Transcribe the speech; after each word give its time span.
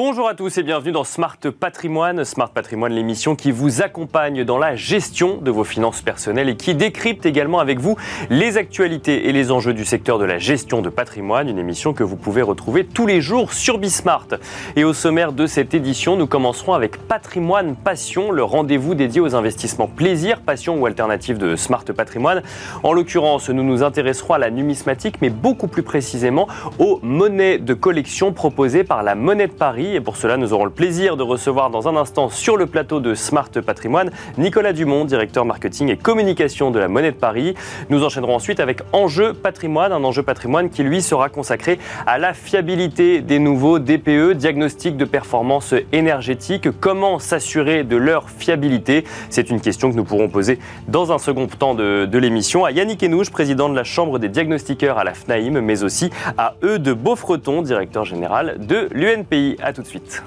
Bonjour 0.00 0.28
à 0.28 0.34
tous 0.34 0.56
et 0.58 0.62
bienvenue 0.62 0.92
dans 0.92 1.02
Smart 1.02 1.38
Patrimoine. 1.58 2.24
Smart 2.24 2.50
Patrimoine, 2.50 2.92
l'émission 2.92 3.34
qui 3.34 3.50
vous 3.50 3.82
accompagne 3.82 4.44
dans 4.44 4.56
la 4.56 4.76
gestion 4.76 5.38
de 5.38 5.50
vos 5.50 5.64
finances 5.64 6.02
personnelles 6.02 6.48
et 6.48 6.56
qui 6.56 6.76
décrypte 6.76 7.26
également 7.26 7.58
avec 7.58 7.80
vous 7.80 7.96
les 8.30 8.58
actualités 8.58 9.28
et 9.28 9.32
les 9.32 9.50
enjeux 9.50 9.74
du 9.74 9.84
secteur 9.84 10.20
de 10.20 10.24
la 10.24 10.38
gestion 10.38 10.82
de 10.82 10.88
patrimoine. 10.88 11.48
Une 11.48 11.58
émission 11.58 11.94
que 11.94 12.04
vous 12.04 12.14
pouvez 12.14 12.42
retrouver 12.42 12.84
tous 12.84 13.08
les 13.08 13.20
jours 13.20 13.52
sur 13.52 13.78
Bismart. 13.78 14.28
Et 14.76 14.84
au 14.84 14.92
sommaire 14.92 15.32
de 15.32 15.48
cette 15.48 15.74
édition, 15.74 16.14
nous 16.14 16.28
commencerons 16.28 16.74
avec 16.74 16.98
Patrimoine 17.08 17.74
Passion, 17.74 18.30
le 18.30 18.44
rendez-vous 18.44 18.94
dédié 18.94 19.20
aux 19.20 19.34
investissements 19.34 19.88
plaisir, 19.88 20.42
passion 20.42 20.76
ou 20.76 20.86
alternative 20.86 21.38
de 21.38 21.56
Smart 21.56 21.82
Patrimoine. 21.84 22.44
En 22.84 22.92
l'occurrence, 22.92 23.50
nous 23.50 23.64
nous 23.64 23.82
intéresserons 23.82 24.34
à 24.34 24.38
la 24.38 24.50
numismatique, 24.50 25.16
mais 25.20 25.30
beaucoup 25.30 25.66
plus 25.66 25.82
précisément 25.82 26.46
aux 26.78 27.00
monnaies 27.02 27.58
de 27.58 27.74
collection 27.74 28.32
proposées 28.32 28.84
par 28.84 29.02
la 29.02 29.16
Monnaie 29.16 29.48
de 29.48 29.52
Paris 29.52 29.87
et 29.94 30.00
pour 30.00 30.16
cela, 30.16 30.36
nous 30.36 30.52
aurons 30.52 30.64
le 30.64 30.70
plaisir 30.70 31.16
de 31.16 31.22
recevoir 31.22 31.70
dans 31.70 31.88
un 31.88 31.96
instant 31.96 32.28
sur 32.28 32.56
le 32.56 32.66
plateau 32.66 33.00
de 33.00 33.14
Smart 33.14 33.48
Patrimoine 33.48 34.10
Nicolas 34.36 34.72
Dumont, 34.72 35.04
directeur 35.04 35.44
marketing 35.44 35.88
et 35.88 35.96
communication 35.96 36.70
de 36.70 36.78
la 36.78 36.88
Monnaie 36.88 37.12
de 37.12 37.16
Paris. 37.16 37.54
Nous 37.90 38.04
enchaînerons 38.04 38.34
ensuite 38.34 38.60
avec 38.60 38.80
Enjeu 38.92 39.32
Patrimoine, 39.34 39.92
un 39.92 40.04
enjeu 40.04 40.22
patrimoine 40.22 40.70
qui 40.70 40.82
lui 40.82 41.02
sera 41.02 41.28
consacré 41.28 41.78
à 42.06 42.18
la 42.18 42.34
fiabilité 42.34 43.20
des 43.20 43.38
nouveaux 43.38 43.78
DPE, 43.78 44.32
diagnostic 44.34 44.96
de 44.96 45.04
performance 45.04 45.74
énergétique. 45.92 46.68
Comment 46.80 47.18
s'assurer 47.18 47.84
de 47.84 47.96
leur 47.96 48.30
fiabilité? 48.30 49.04
C'est 49.30 49.50
une 49.50 49.60
question 49.60 49.90
que 49.90 49.96
nous 49.96 50.04
pourrons 50.04 50.28
poser 50.28 50.58
dans 50.88 51.12
un 51.12 51.18
second 51.18 51.46
temps 51.46 51.74
de, 51.74 52.18
l'émission 52.18 52.64
à 52.64 52.72
Yannick 52.72 53.02
Enouche, 53.02 53.30
président 53.30 53.68
de 53.68 53.76
la 53.76 53.84
Chambre 53.84 54.18
des 54.18 54.28
diagnostiqueurs 54.28 54.98
à 54.98 55.04
la 55.04 55.14
FNAIM, 55.14 55.60
mais 55.60 55.84
aussi 55.84 56.10
à 56.36 56.54
eux 56.62 56.78
de 56.78 56.92
Beaufreton, 56.92 57.62
directeur 57.62 58.04
général 58.04 58.56
de 58.58 58.88
l'UNPI. 58.92 59.56
De 59.82 59.88
suite. 59.88 60.22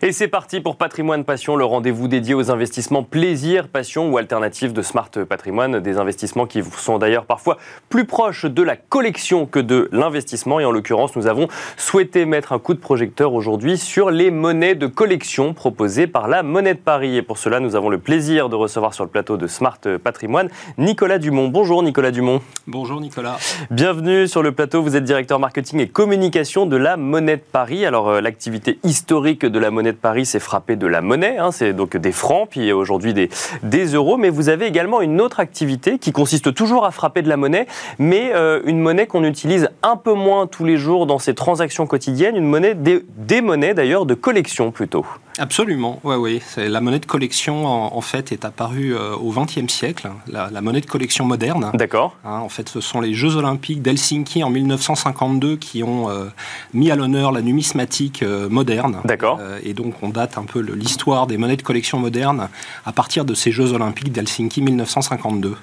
Et 0.00 0.12
c'est 0.12 0.28
parti 0.28 0.60
pour 0.60 0.76
Patrimoine 0.76 1.24
Passion, 1.24 1.56
le 1.56 1.64
rendez-vous 1.64 2.06
dédié 2.06 2.32
aux 2.32 2.52
investissements 2.52 3.02
plaisir, 3.02 3.66
passion 3.66 4.08
ou 4.08 4.16
alternative 4.16 4.72
de 4.72 4.80
Smart 4.80 5.10
Patrimoine. 5.28 5.80
Des 5.80 5.98
investissements 5.98 6.46
qui 6.46 6.62
sont 6.62 6.98
d'ailleurs 6.98 7.24
parfois 7.24 7.58
plus 7.88 8.04
proches 8.04 8.46
de 8.46 8.62
la 8.62 8.76
collection 8.76 9.44
que 9.44 9.58
de 9.58 9.88
l'investissement. 9.90 10.60
Et 10.60 10.64
en 10.64 10.70
l'occurrence, 10.70 11.16
nous 11.16 11.26
avons 11.26 11.48
souhaité 11.76 12.26
mettre 12.26 12.52
un 12.52 12.60
coup 12.60 12.74
de 12.74 12.78
projecteur 12.78 13.34
aujourd'hui 13.34 13.76
sur 13.76 14.12
les 14.12 14.30
monnaies 14.30 14.76
de 14.76 14.86
collection 14.86 15.52
proposées 15.52 16.06
par 16.06 16.28
la 16.28 16.44
Monnaie 16.44 16.74
de 16.74 16.78
Paris. 16.78 17.16
Et 17.16 17.22
pour 17.22 17.38
cela, 17.38 17.58
nous 17.58 17.74
avons 17.74 17.88
le 17.88 17.98
plaisir 17.98 18.48
de 18.48 18.54
recevoir 18.54 18.94
sur 18.94 19.02
le 19.02 19.10
plateau 19.10 19.36
de 19.36 19.48
Smart 19.48 19.80
Patrimoine 20.04 20.48
Nicolas 20.78 21.18
Dumont. 21.18 21.48
Bonjour 21.48 21.82
Nicolas 21.82 22.12
Dumont. 22.12 22.40
Bonjour 22.68 23.00
Nicolas. 23.00 23.36
Bienvenue 23.72 24.28
sur 24.28 24.44
le 24.44 24.52
plateau. 24.52 24.80
Vous 24.80 24.94
êtes 24.94 25.02
directeur 25.02 25.40
marketing 25.40 25.80
et 25.80 25.88
communication 25.88 26.66
de 26.66 26.76
la 26.76 26.96
Monnaie 26.96 27.38
de 27.38 27.42
Paris. 27.42 27.84
Alors, 27.84 28.10
euh, 28.10 28.20
l'activité 28.20 28.78
historique 28.84 29.44
de 29.44 29.58
la 29.58 29.72
Monnaie 29.72 29.87
de 29.92 29.96
Paris, 29.96 30.26
c'est 30.26 30.40
frappé 30.40 30.76
de 30.76 30.86
la 30.86 31.00
monnaie, 31.00 31.38
hein, 31.38 31.50
c'est 31.52 31.72
donc 31.72 31.96
des 31.96 32.12
francs, 32.12 32.48
puis 32.50 32.72
aujourd'hui 32.72 33.14
des, 33.14 33.28
des 33.62 33.86
euros, 33.86 34.16
mais 34.16 34.30
vous 34.30 34.48
avez 34.48 34.66
également 34.66 35.00
une 35.00 35.20
autre 35.20 35.40
activité 35.40 35.98
qui 35.98 36.12
consiste 36.12 36.54
toujours 36.54 36.84
à 36.84 36.90
frapper 36.90 37.22
de 37.22 37.28
la 37.28 37.36
monnaie, 37.36 37.66
mais 37.98 38.32
euh, 38.34 38.60
une 38.64 38.80
monnaie 38.80 39.06
qu'on 39.06 39.24
utilise 39.24 39.68
un 39.82 39.96
peu 39.96 40.14
moins 40.14 40.46
tous 40.46 40.64
les 40.64 40.76
jours 40.76 41.06
dans 41.06 41.18
ses 41.18 41.34
transactions 41.34 41.86
quotidiennes, 41.86 42.36
une 42.36 42.48
monnaie, 42.48 42.74
des, 42.74 43.04
des 43.16 43.40
monnaies 43.40 43.74
d'ailleurs 43.74 44.06
de 44.06 44.14
collection 44.14 44.70
plutôt. 44.70 45.06
Absolument, 45.38 46.00
oui, 46.04 46.16
oui. 46.16 46.42
La 46.56 46.80
monnaie 46.80 46.98
de 46.98 47.06
collection, 47.06 47.66
en, 47.66 48.00
fait, 48.00 48.32
est 48.32 48.44
apparue 48.44 48.94
euh, 48.94 49.14
au 49.14 49.32
XXe 49.32 49.72
siècle, 49.72 50.10
la, 50.26 50.60
monnaie 50.60 50.80
de 50.80 50.86
collection 50.86 51.24
moderne. 51.24 51.70
D'accord. 51.74 52.16
Hein, 52.24 52.38
en 52.40 52.48
fait, 52.48 52.68
ce 52.68 52.80
sont 52.80 53.00
les 53.00 53.14
Jeux 53.14 53.36
Olympiques 53.36 53.80
d'Helsinki 53.80 54.42
en 54.42 54.50
1952 54.50 55.56
qui 55.56 55.82
ont 55.82 56.10
euh, 56.10 56.26
mis 56.74 56.90
à 56.90 56.96
l'honneur 56.96 57.32
la 57.32 57.40
numismatique 57.40 58.22
euh, 58.22 58.48
moderne. 58.48 59.00
D'accord. 59.04 59.40
et 59.62 59.74
donc, 59.74 59.94
on 60.02 60.08
date 60.08 60.38
un 60.38 60.44
peu 60.44 60.60
l'histoire 60.60 61.26
des 61.26 61.38
monnaies 61.38 61.56
de 61.56 61.62
collection 61.62 61.98
modernes 61.98 62.48
à 62.84 62.92
partir 62.92 63.24
de 63.24 63.34
ces 63.34 63.52
Jeux 63.52 63.72
Olympiques 63.72 64.12
d'Helsinki 64.12 64.60
1952. 64.62 65.56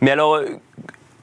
Mais 0.00 0.10
alors, 0.10 0.40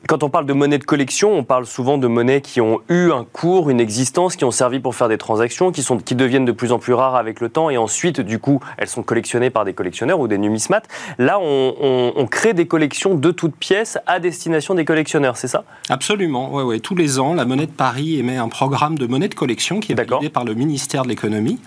quand 0.08 0.24
on 0.24 0.30
parle 0.30 0.46
de 0.46 0.54
monnaie 0.54 0.78
de 0.78 0.86
collection, 0.86 1.34
on 1.34 1.44
parle 1.44 1.66
souvent 1.66 1.98
de 1.98 2.08
monnaies 2.08 2.42
qui 2.42 2.62
ont 2.62 2.80
eu 2.90 3.12
un 3.12 3.26
cours, 3.26 3.70
une 3.70 3.82
existence, 3.82 4.38
qui 4.38 4.46
ont 4.46 4.52
servi 4.52 4.80
pour 4.80 4.96
faire 4.96 5.10
des 5.10 5.18
transactions, 5.18 5.72
qui, 5.72 5.84
sont, 5.84 5.98
qui 5.98 6.16
deviennent 6.16 6.46
de 6.46 6.54
plus 6.54 6.72
en 6.72 6.80
plus 6.80 6.94
rares 6.94 7.16
avec 7.16 7.42
le 7.42 7.50
temps, 7.50 7.70
et 7.70 7.78
ensuite, 7.78 8.22
du 8.22 8.40
coup, 8.40 8.62
elles 8.78 8.88
sont 8.88 9.04
collectionnées 9.04 9.50
par 9.50 9.66
des 9.66 9.74
collectionneurs 9.74 10.20
ou 10.20 10.28
des 10.28 10.38
numismates. 10.38 10.88
Là, 11.18 11.40
on, 11.40 12.28
crée 12.30 12.54
des 12.54 12.68
collections 12.68 13.16
de 13.16 13.32
toutes 13.32 13.56
pièces 13.56 13.98
à 14.06 14.20
destination 14.20 14.76
des 14.76 14.86
collectionneurs, 14.86 15.38
c'est 15.38 15.48
ça? 15.48 15.64
Absolument, 15.90 16.54
oui, 16.54 16.64
ouais. 16.64 16.80
Tous 16.80 16.96
les 16.96 17.20
ans, 17.20 17.34
la 17.34 17.46
Monnaie 17.46 17.66
de 17.66 17.72
Paris 17.72 18.20
émet 18.20 18.38
un 18.38 18.50
programme 18.50 18.98
de 18.98 19.08
monnaie 19.08 19.30
de 19.30 19.36
collection 19.36 19.80
qui 19.80 19.92
est 19.92 19.96
validé 19.96 20.30
par 20.30 20.46
le 20.46 20.54
ministère 20.54 21.04
de 21.04 21.10
l'économie. 21.10 21.60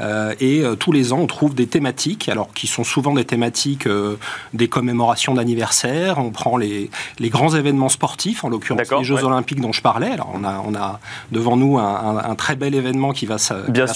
Euh, 0.00 0.34
et 0.40 0.62
euh, 0.62 0.74
tous 0.74 0.92
les 0.92 1.12
ans, 1.12 1.20
on 1.20 1.26
trouve 1.26 1.54
des 1.54 1.66
thématiques, 1.66 2.28
alors 2.28 2.52
qui 2.52 2.66
sont 2.66 2.84
souvent 2.84 3.14
des 3.14 3.24
thématiques 3.24 3.86
euh, 3.86 4.18
des 4.54 4.68
commémorations 4.68 5.34
d'anniversaire. 5.34 6.18
On 6.18 6.30
prend 6.30 6.56
les, 6.56 6.90
les 7.18 7.28
grands 7.28 7.54
événements 7.54 7.87
sportifs, 7.88 8.44
en 8.44 8.48
l'occurrence 8.48 8.90
les 8.90 9.04
Jeux 9.04 9.22
Olympiques 9.24 9.60
dont 9.60 9.72
je 9.72 9.82
parlais. 9.82 10.10
Alors 10.10 10.30
on 10.34 10.44
a, 10.44 10.62
on 10.66 10.74
a 10.74 11.00
devant 11.32 11.56
nous 11.56 11.78
un, 11.78 12.34
très 12.34 12.56
bel 12.56 12.74
événement 12.74 13.12
qui 13.12 13.26
va, 13.26 13.38
se, 13.38 13.54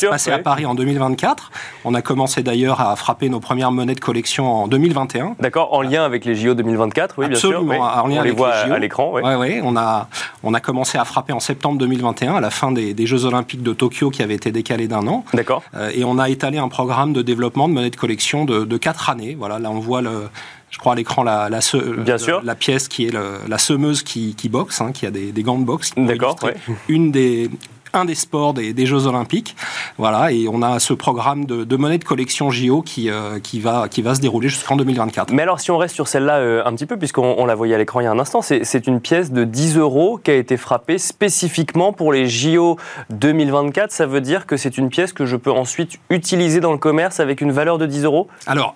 passer 0.08 0.30
à 0.30 0.38
Paris 0.38 0.66
en 0.66 0.74
2024. 0.74 1.50
On 1.84 1.94
a 1.94 2.02
commencé 2.02 2.42
d'ailleurs 2.42 2.80
à 2.80 2.94
frapper 2.96 3.28
nos 3.28 3.40
premières 3.40 3.72
monnaies 3.72 3.94
de 3.94 4.00
collection 4.00 4.50
en 4.50 4.68
2021. 4.68 5.36
D'accord, 5.40 5.72
en 5.72 5.82
lien 5.82 6.04
avec 6.04 6.24
les 6.24 6.34
JO 6.34 6.54
2024, 6.54 7.14
oui, 7.18 7.28
bien 7.28 7.38
sûr. 7.38 7.50
Absolument, 7.50 7.84
en 7.84 8.06
lien 8.06 8.16
on 8.16 8.20
avec 8.20 8.32
les, 8.32 8.36
voit 8.36 8.52
à 8.52 8.78
l'écran. 8.78 9.12
Oui, 9.14 9.22
ouais, 9.22 9.60
on, 9.62 9.76
a, 9.76 10.08
on 10.42 10.54
a 10.54 10.60
commencé 10.60 10.98
à 10.98 11.04
frapper 11.04 11.32
en 11.32 11.40
septembre 11.40 11.78
2021, 11.78 12.36
à 12.36 12.40
la 12.40 12.50
fin 12.50 12.72
des, 12.72 13.06
Jeux 13.06 13.24
Olympiques 13.24 13.62
de 13.62 13.72
Tokyo 13.72 14.10
qui 14.10 14.22
avaient 14.22 14.34
été 14.34 14.52
décalés 14.52 14.88
d'un 14.88 15.06
an. 15.06 15.24
D'accord. 15.34 15.62
Euh, 15.74 15.90
et 15.94 16.04
on 16.04 16.18
a 16.18 16.28
étalé 16.28 16.58
un 16.58 16.68
programme 16.68 17.12
de 17.12 17.22
développement 17.22 17.68
de 17.68 17.74
monnaies 17.74 17.90
de 17.90 17.96
collection 17.96 18.44
de, 18.44 18.64
de 18.64 18.76
quatre 18.76 19.10
années. 19.10 19.36
Voilà, 19.38 19.58
là 19.58 19.70
on 19.70 19.80
voit 19.80 20.02
le 20.02 20.28
je 20.72 20.78
crois 20.78 20.94
à 20.94 20.96
l'écran 20.96 21.22
la, 21.22 21.48
la, 21.48 21.60
Bien 21.98 22.18
sûr. 22.18 22.40
la, 22.42 22.54
pièce 22.54 22.88
qui 22.88 23.06
est 23.06 23.12
la 23.12 23.58
semeuse 23.58 24.02
qui, 24.02 24.34
qui 24.34 24.48
boxe, 24.48 24.80
hein, 24.80 24.90
qui 24.92 25.06
a 25.06 25.10
des, 25.10 25.30
des, 25.30 25.42
gants 25.42 25.58
de 25.58 25.64
boxe. 25.64 25.92
D'accord. 25.96 26.36
Une 26.88 27.12
des 27.12 27.50
un 27.92 28.04
des 28.04 28.14
sports 28.14 28.54
des, 28.54 28.72
des, 28.72 28.86
Jeux 28.86 29.06
Olympiques. 29.06 29.56
Voilà, 29.98 30.32
et 30.32 30.48
on 30.48 30.62
a 30.62 30.78
ce 30.78 30.94
programme 30.94 31.44
de, 31.44 31.64
de 31.64 31.76
monnaie 31.76 31.98
de 31.98 32.04
collection 32.04 32.50
JO 32.50 32.82
qui, 32.82 33.10
euh, 33.10 33.38
qui, 33.40 33.60
va, 33.60 33.88
qui 33.88 34.02
va 34.02 34.14
se 34.14 34.20
dérouler 34.20 34.48
jusqu'en 34.48 34.76
2024. 34.76 35.32
Mais 35.32 35.42
alors, 35.42 35.60
si 35.60 35.70
on 35.70 35.78
reste 35.78 35.94
sur 35.94 36.08
celle-là 36.08 36.38
euh, 36.38 36.62
un 36.64 36.74
petit 36.74 36.86
peu, 36.86 36.96
puisqu'on 36.96 37.34
on 37.38 37.46
la 37.46 37.54
voyait 37.54 37.74
à 37.74 37.78
l'écran 37.78 38.00
il 38.00 38.04
y 38.04 38.06
a 38.06 38.10
un 38.10 38.18
instant, 38.18 38.42
c'est 38.42 38.86
une 38.86 39.00
pièce 39.00 39.32
de 39.32 39.44
10 39.44 39.76
euros 39.76 40.18
qui 40.22 40.30
a 40.30 40.34
été 40.34 40.56
frappée 40.56 40.98
spécifiquement 40.98 41.92
pour 41.92 42.12
les 42.12 42.28
JO 42.28 42.78
2024. 43.10 43.92
Ça 43.92 44.06
veut 44.06 44.20
dire 44.20 44.46
que 44.46 44.56
c'est 44.56 44.78
une 44.78 44.88
pièce 44.88 45.12
que 45.12 45.26
je 45.26 45.36
peux 45.36 45.52
ensuite 45.52 45.98
utiliser 46.10 46.60
dans 46.60 46.72
le 46.72 46.78
commerce 46.78 47.20
avec 47.20 47.40
une 47.40 47.52
valeur 47.52 47.78
de 47.78 47.86
10 47.86 48.04
euros? 48.04 48.28
Alors, 48.46 48.74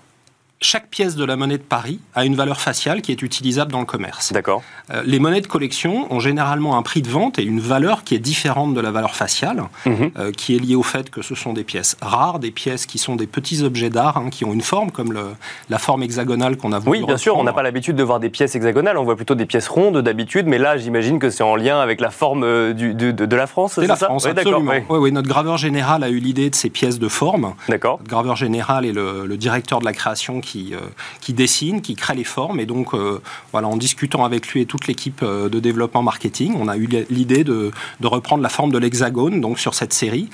chaque 0.60 0.88
pièce 0.88 1.16
de 1.16 1.24
la 1.24 1.36
monnaie 1.36 1.58
de 1.58 1.62
Paris 1.62 2.00
a 2.14 2.24
une 2.24 2.34
valeur 2.34 2.60
faciale 2.60 3.02
qui 3.02 3.12
est 3.12 3.20
utilisable 3.20 3.70
dans 3.70 3.80
le 3.80 3.86
commerce. 3.86 4.32
D'accord. 4.32 4.62
Euh, 4.90 5.02
les 5.04 5.18
monnaies 5.18 5.42
de 5.42 5.46
collection 5.46 6.10
ont 6.12 6.18
généralement 6.18 6.78
un 6.78 6.82
prix 6.82 7.02
de 7.02 7.08
vente 7.08 7.38
et 7.38 7.42
une 7.42 7.60
valeur 7.60 8.04
qui 8.04 8.14
est 8.14 8.18
différente 8.18 8.72
de 8.72 8.80
la 8.80 8.90
valeur 8.90 9.14
faciale, 9.14 9.64
mhm. 9.84 10.10
euh, 10.18 10.32
qui 10.32 10.56
est 10.56 10.58
liée 10.58 10.74
au 10.74 10.82
fait 10.82 11.10
que 11.10 11.20
ce 11.20 11.34
sont 11.34 11.52
des 11.52 11.64
pièces 11.64 11.96
rares, 12.00 12.38
des 12.38 12.50
pièces 12.50 12.86
qui 12.86 12.98
sont 12.98 13.16
des 13.16 13.26
petits 13.26 13.62
objets 13.62 13.90
d'art, 13.90 14.16
hein, 14.16 14.30
qui 14.30 14.46
ont 14.46 14.54
une 14.54 14.62
forme 14.62 14.90
comme 14.90 15.12
le, 15.12 15.26
la 15.68 15.78
forme 15.78 16.02
hexagonale 16.02 16.56
qu'on 16.56 16.72
a 16.72 16.78
voulu 16.78 17.00
Oui, 17.00 17.06
bien 17.06 17.18
sûr, 17.18 17.36
on 17.36 17.44
n'a 17.44 17.52
pas 17.52 17.62
l'habitude 17.62 17.96
de 17.96 18.02
voir 18.02 18.18
des 18.18 18.30
pièces 18.30 18.54
hexagonales, 18.54 18.96
on 18.96 19.04
voit 19.04 19.16
plutôt 19.16 19.34
des 19.34 19.46
pièces 19.46 19.68
rondes 19.68 19.98
d'habitude, 19.98 20.46
mais 20.46 20.58
là, 20.58 20.78
j'imagine 20.78 21.18
que 21.18 21.28
c'est 21.28 21.44
en 21.44 21.56
lien 21.56 21.80
avec 21.80 22.00
la 22.00 22.10
forme 22.10 22.44
euh, 22.44 22.72
du, 22.72 22.94
de, 22.94 23.10
de, 23.10 23.36
la 23.36 23.46
France, 23.46 23.74
c'est 23.74 23.86
la 23.86 23.96
ça 23.96 24.06
France, 24.06 24.24
oui, 24.24 24.30
absolument. 24.30 24.72
Oui. 24.88 24.98
Oui, 24.98 25.12
notre 25.12 25.28
graveur 25.28 25.58
général 25.58 26.02
a 26.02 26.08
eu 26.08 26.18
l'idée 26.18 26.48
de 26.48 26.54
ces 26.54 26.70
pièces 26.70 26.98
de 26.98 27.08
forme. 27.08 27.54
D'accord. 27.68 27.98
Notre 27.98 28.10
graveur 28.10 28.36
général 28.36 28.86
est 28.86 28.92
le, 28.92 29.26
le 29.26 29.36
directeur 29.36 29.80
de 29.80 29.84
la 29.84 29.92
création 29.92 30.40
qui, 30.46 30.72
euh, 30.72 30.78
qui 31.20 31.34
dessine, 31.34 31.82
qui 31.82 31.94
crée 31.94 32.14
les 32.14 32.24
formes. 32.24 32.60
Et 32.60 32.66
donc, 32.66 32.94
euh, 32.94 33.20
voilà, 33.52 33.68
en 33.68 33.76
discutant 33.76 34.24
avec 34.24 34.48
lui 34.48 34.62
et 34.62 34.66
toute 34.66 34.86
l'équipe 34.86 35.20
euh, 35.22 35.48
de 35.50 35.60
développement 35.60 36.02
marketing, 36.02 36.54
on 36.58 36.68
a 36.68 36.76
eu 36.76 36.88
l'idée 37.10 37.44
de, 37.44 37.72
de, 38.00 38.06
reprendre 38.06 38.42
la 38.42 38.48
forme 38.48 38.70
de 38.70 38.78
l'hexagone 38.78 39.40
donc 39.40 39.58
sur 39.58 39.74
cette 39.74 39.92
série. 39.92 40.28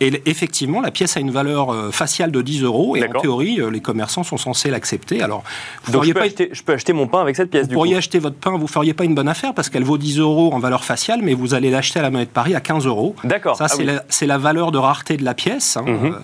et 0.00 0.22
effectivement, 0.26 0.80
la 0.80 0.90
pièce 0.90 1.16
a 1.16 1.20
une 1.20 1.30
valeur 1.30 1.94
faciale 1.94 2.32
de 2.32 2.42
10 2.42 2.64
euros. 2.64 2.96
Et 2.96 3.04
en 3.04 3.20
théorie, 3.20 3.60
les 3.70 3.80
commerçants 3.80 4.24
sont 4.24 4.36
censés 4.36 4.70
l'accepter. 4.70 5.22
Alors, 5.22 5.44
vous 5.84 5.92
donc 5.92 6.04
je, 6.04 6.12
peux 6.12 6.18
pas... 6.18 6.26
acheter, 6.26 6.48
je 6.52 6.62
peux 6.62 6.72
acheter 6.72 6.92
mon 6.92 7.06
pain 7.06 7.20
avec 7.20 7.36
cette 7.36 7.50
pièce. 7.50 7.68
Vous 7.68 7.74
pourriez 7.74 7.96
acheter 7.96 8.18
votre 8.18 8.36
pain, 8.36 8.58
vous 8.58 8.66
feriez 8.66 8.92
pas 8.92 9.04
une 9.04 9.14
bonne 9.14 9.28
affaire 9.28 9.54
parce 9.54 9.68
qu'elle 9.68 9.84
vaut 9.84 9.98
10 9.98 10.18
euros 10.18 10.52
en 10.52 10.58
valeur 10.58 10.84
faciale, 10.84 11.20
mais 11.22 11.34
vous 11.34 11.54
allez 11.54 11.70
l'acheter 11.70 12.00
à 12.00 12.02
la 12.02 12.10
monnaie 12.10 12.26
de 12.26 12.30
Paris 12.30 12.54
à 12.56 12.60
15 12.60 12.86
euros. 12.86 13.14
D'accord. 13.22 13.56
Ça, 13.56 13.66
ah 13.70 14.02
c'est 14.08 14.26
la, 14.26 14.38
valeur 14.38 14.72
de 14.72 14.78
rareté 14.78 15.16
de 15.16 15.24
la 15.24 15.34
pièce. 15.34 15.76
Hein. 15.76 15.84
Mhm. 15.86 16.16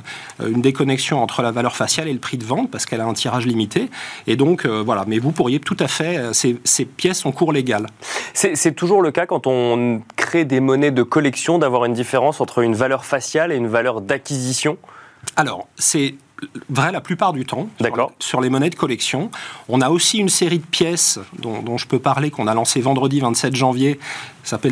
une 0.49 0.63
déconnexion 0.63 1.23
entre 1.23 1.43
la 1.43 1.53
valeur 1.53 1.77
faciale 1.77 2.09
et 2.09 2.13
le 2.13 2.19
prix 2.19 2.39
de 2.39 2.45
vente 2.45 2.71
parce 2.71 2.87
qu'elle 2.87 2.96
a 3.01 3.07
un 3.07 3.13
tirage 3.13 3.47
limité. 3.47 3.91
Et 4.27 4.37
donc, 4.37 4.65
euh, 4.65 4.83
voilà. 4.85 5.05
Mais 5.07 5.19
vous 5.19 5.33
pourriez 5.33 5.61
tout 5.61 5.77
à 5.81 5.89
fait, 5.89 6.17
euh, 6.17 6.33
ces, 6.33 6.59
ces 6.65 6.85
pièces 6.85 7.27
en 7.27 7.33
cours 7.33 7.53
légal. 7.53 7.87
C'est 8.33 8.75
toujours 8.75 9.03
le 9.03 9.11
cas 9.11 9.27
quand 9.27 9.47
on 9.47 10.03
crée 10.17 10.45
des 10.45 10.61
monnaies 10.61 10.91
de 10.91 11.03
collection 11.03 11.59
d'avoir 11.59 11.85
une 11.85 11.95
différence 11.95 12.41
entre 12.41 12.59
une 12.59 12.75
valeur 12.75 13.05
faciale 13.05 13.53
et 13.53 13.57
une 13.57 13.69
valeur 13.69 14.01
d'acquisition? 14.01 14.79
Alors, 15.37 15.67
c'est 15.77 16.15
vrai 16.69 16.93
la 16.93 17.01
plupart 17.01 17.33
du 17.33 17.45
temps 17.45 17.69
sur, 17.81 18.13
sur, 18.19 18.41
les 18.41 18.51
monnaies 18.51 18.71
de 18.71 18.75
collection. 18.75 19.31
On 19.69 19.81
a 19.81 19.91
aussi 19.91 20.19
une 20.19 20.29
série 20.29 20.59
de 20.59 20.67
pièces 20.67 21.19
dont, 21.39 21.63
dont 21.63 21.79
je 21.79 21.87
peux 21.87 21.99
parler 21.99 22.31
qu'on 22.31 22.47
a 22.47 22.55
lancé 22.55 22.81
vendredi 22.81 23.21
27 23.21 23.57
janvier 23.57 23.99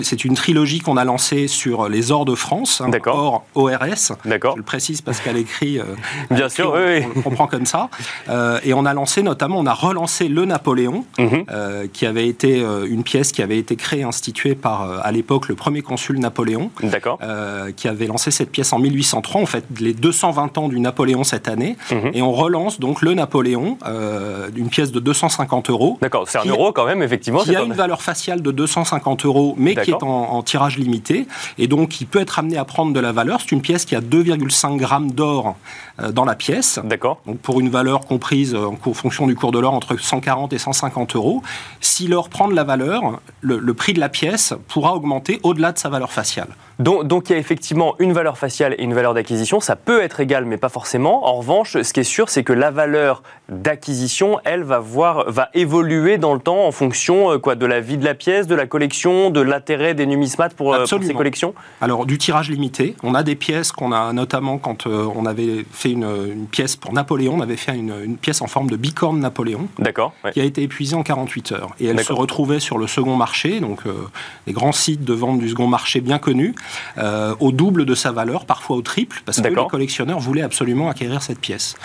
c'est 0.03 0.25
une 0.25 0.35
trilogie 0.35 0.79
qu'on 0.79 0.97
a 0.97 1.05
lancée 1.05 1.49
sur 1.49 1.89
les 1.89 2.13
ors 2.13 2.25
de 2.25 2.35
France, 2.35 2.81
hein, 2.81 2.91
or 3.07 3.45
ORS. 3.55 4.13
Je 4.25 4.57
le 4.57 4.63
précise 4.63 5.01
parce 5.01 5.21
qu'elle 5.21 5.37
écrit. 5.37 5.79
Euh, 5.79 5.85
Bien 6.31 6.49
sûr, 6.49 6.73
on, 6.73 6.79
oui. 6.79 7.05
on, 7.25 7.47
comme 7.47 7.67
ça. 7.67 7.89
Euh, 8.29 8.61
et 8.65 8.73
on 8.73 8.87
a 8.87 8.95
lancé 8.95 9.23
notamment, 9.23 9.59
on 9.59 9.67
a 9.67 9.75
relancé 9.75 10.29
le 10.29 10.45
Napoléon, 10.45 11.05
mhm. 11.19 11.45
euh, 11.51 11.87
qui 11.93 12.07
avait 12.07 12.29
été 12.29 12.65
une 12.89 13.03
pièce 13.03 13.33
qui 13.33 13.43
avait 13.43 13.59
été 13.59 13.77
créée, 13.77 14.05
instituée 14.05 14.55
par 14.55 15.05
à 15.05 15.11
l'époque 15.13 15.49
le 15.49 15.55
premier 15.55 15.83
consul 15.83 16.19
Napoléon, 16.19 16.71
qui 17.77 17.89
avait 17.89 18.07
lancé 18.07 18.31
cette 18.31 18.51
pièce 18.51 18.73
en 18.73 18.79
1803. 18.79 19.41
En 19.41 19.47
fait, 19.47 19.65
les 19.81 19.93
220 19.93 20.59
ans 20.59 20.69
du 20.69 20.79
Napoléon 20.79 21.25
cette 21.25 21.49
année, 21.49 21.54
mhm. 21.57 22.11
et 22.13 22.23
on 22.23 22.33
relance 22.33 22.81
donc 22.81 23.03
le 23.03 23.15
Napoléon, 23.15 23.79
d'une 24.53 24.69
pièce 24.69 24.93
de 24.93 25.01
250 25.01 25.71
euros. 25.71 25.99
D'accord, 26.01 26.25
c'est 26.27 26.39
un 26.39 26.45
euro 26.45 26.73
quand 26.73 26.87
même, 26.87 27.03
effectivement. 27.03 27.41
Qui 27.41 27.57
a 27.57 27.63
une 27.63 27.73
valeur 27.73 28.03
faciale 28.03 28.43
de 28.43 28.51
250 28.51 29.25
euros 29.25 29.55
mais 29.57 29.75
qui 29.75 29.91
est 29.91 30.03
en, 30.03 30.43
tirage 30.43 30.77
limité, 30.77 31.27
et 31.59 31.67
donc 31.67 31.89
qui 31.89 32.05
peut 32.05 32.21
être 32.21 32.39
amené 32.39 32.57
à 32.57 32.65
prendre 32.65 32.93
de 32.93 33.01
la 33.01 33.13
valeur. 33.13 33.41
C'est 33.41 33.53
une 33.53 33.63
pièce 33.63 33.85
qui 33.85 33.97
a 33.97 34.01
2,5 34.01 34.77
grammes 34.77 35.11
d'or 35.11 35.57
euh, 36.01 36.13
dans 36.13 36.25
la 36.25 36.35
pièce. 36.35 36.81
D'accord. 36.85 37.21
Donc 37.27 37.39
pour 37.39 37.61
une 37.61 37.71
valeur 37.71 38.07
comprise 38.07 38.55
euh, 38.55 38.67
en 38.67 38.95
fonction 38.95 39.27
du 39.27 39.35
cours 39.35 39.53
de 39.53 39.59
l'or 39.59 39.75
entre 39.75 39.97
140 39.97 40.53
et 40.53 40.59
150 40.59 41.17
euros. 41.17 41.43
Si 41.81 42.07
l'or 42.07 42.29
prend 42.29 42.49
de 42.49 42.55
la 42.55 42.65
valeur, 42.65 43.21
le 43.41 43.75
prix 43.75 43.93
de 43.93 44.01
la 44.01 44.09
pièce 44.09 44.55
pourra 44.69 44.95
augmenter 44.95 45.41
au-delà 45.43 45.73
de 45.73 45.79
sa 45.79 45.89
valeur 45.89 46.13
faciale. 46.13 46.49
Donc, 46.79 47.31
il 47.31 47.33
y 47.33 47.37
a 47.37 47.39
effectivement 47.39 47.95
une 47.99 48.13
valeur 48.13 48.39
faciale 48.39 48.75
et 48.79 48.83
une 48.83 48.95
valeur 48.95 49.15
d'acquisition. 49.15 49.61
Ça 49.61 49.77
peut 49.77 50.03
être 50.03 50.21
égal, 50.21 50.45
mais 50.45 50.57
pas 50.57 50.69
forcément. 50.69 51.27
En 51.27 51.35
revanche, 51.35 51.81
ce 51.81 51.93
qui 51.93 52.01
est 52.01 52.05
sûr, 52.05 52.29
c'est 52.29 52.45
que 52.45 52.53
la 52.53 52.71
valeur 52.71 53.23
d'acquisition, 53.49 54.39
elle, 54.45 54.63
va, 54.63 54.79
voir, 54.79 55.31
va 55.31 55.51
évoluer 55.55 56.19
dans 56.19 56.35
le 56.35 56.41
temps 56.41 56.67
en 56.67 56.73
fonction 56.73 57.33
euh, 57.33 57.39
quoi, 57.39 57.55
de 57.55 57.67
la 57.67 57.81
vie 57.81 57.99
de 57.99 58.05
la 58.05 58.15
pièce, 58.15 58.47
de 58.47 58.55
la 58.55 58.67
collection, 58.67 59.31
de 59.31 59.41
l'intérêt 59.41 59.95
des 59.95 60.07
numismates 60.07 60.55
pour, 60.55 60.75
euh, 60.75 60.87
ces 60.87 61.15
collections? 61.15 61.55
Alors, 61.81 62.07
du 62.07 62.19
tirage 62.19 62.51
limité. 62.51 62.97
On 63.03 63.15
a 63.15 63.23
des 63.23 63.35
pièces 63.35 63.73
qu'on 63.73 63.93
a 63.93 64.13
notamment 64.13 64.59
quand 64.59 64.87
euh, 64.87 65.07
on 65.15 65.27
avait 65.27 65.65
fait 65.71 65.91
une, 65.91 66.47
pièce 66.51 66.77
pour 66.77 66.93
Napoléon, 66.93 67.35
on 67.37 67.41
avait 67.41 67.57
fait 67.57 67.77
une, 67.77 68.17
pièce 68.17 68.41
en 68.41 68.47
forme 68.47 68.71
de 68.71 68.77
bicorne 68.77 69.21
Napoléon. 69.21 69.69
D'accord. 69.79 70.15
Qui 70.33 70.41
a 70.41 70.45
été 70.45 70.63
épuisée 70.63 70.97
en 70.97 71.03
48 71.03 71.53
heures. 71.53 71.71
Et 71.81 71.87
elle 71.87 72.03
se 72.03 72.13
retrouvait 72.13 72.61
sur 72.61 72.79
le 72.79 72.87
second 72.87 73.17
marché, 73.17 73.61
donc 73.61 73.83
les 74.47 74.53
grands 74.53 74.73
sites 74.73 75.05
de 75.05 75.13
vente 75.13 75.39
du 75.39 75.49
second 75.49 75.67
marché 75.67 76.01
bien 76.01 76.19
connus. 76.19 76.55
Euh, 76.99 77.35
au 77.41 77.53
double 77.53 77.85
de 77.85 77.95
sa 77.95 78.13
valeur, 78.13 78.47
parfois 78.47 78.77
au 78.77 78.83
triple, 78.83 79.23
parce 79.25 79.41
que 79.41 79.49
les 79.49 79.67
collectionneurs 79.69 80.21
voulaient 80.21 80.43
absolument 80.43 80.89
acquérir 80.89 81.23
cette 81.23 81.39
pièce. 81.39 81.77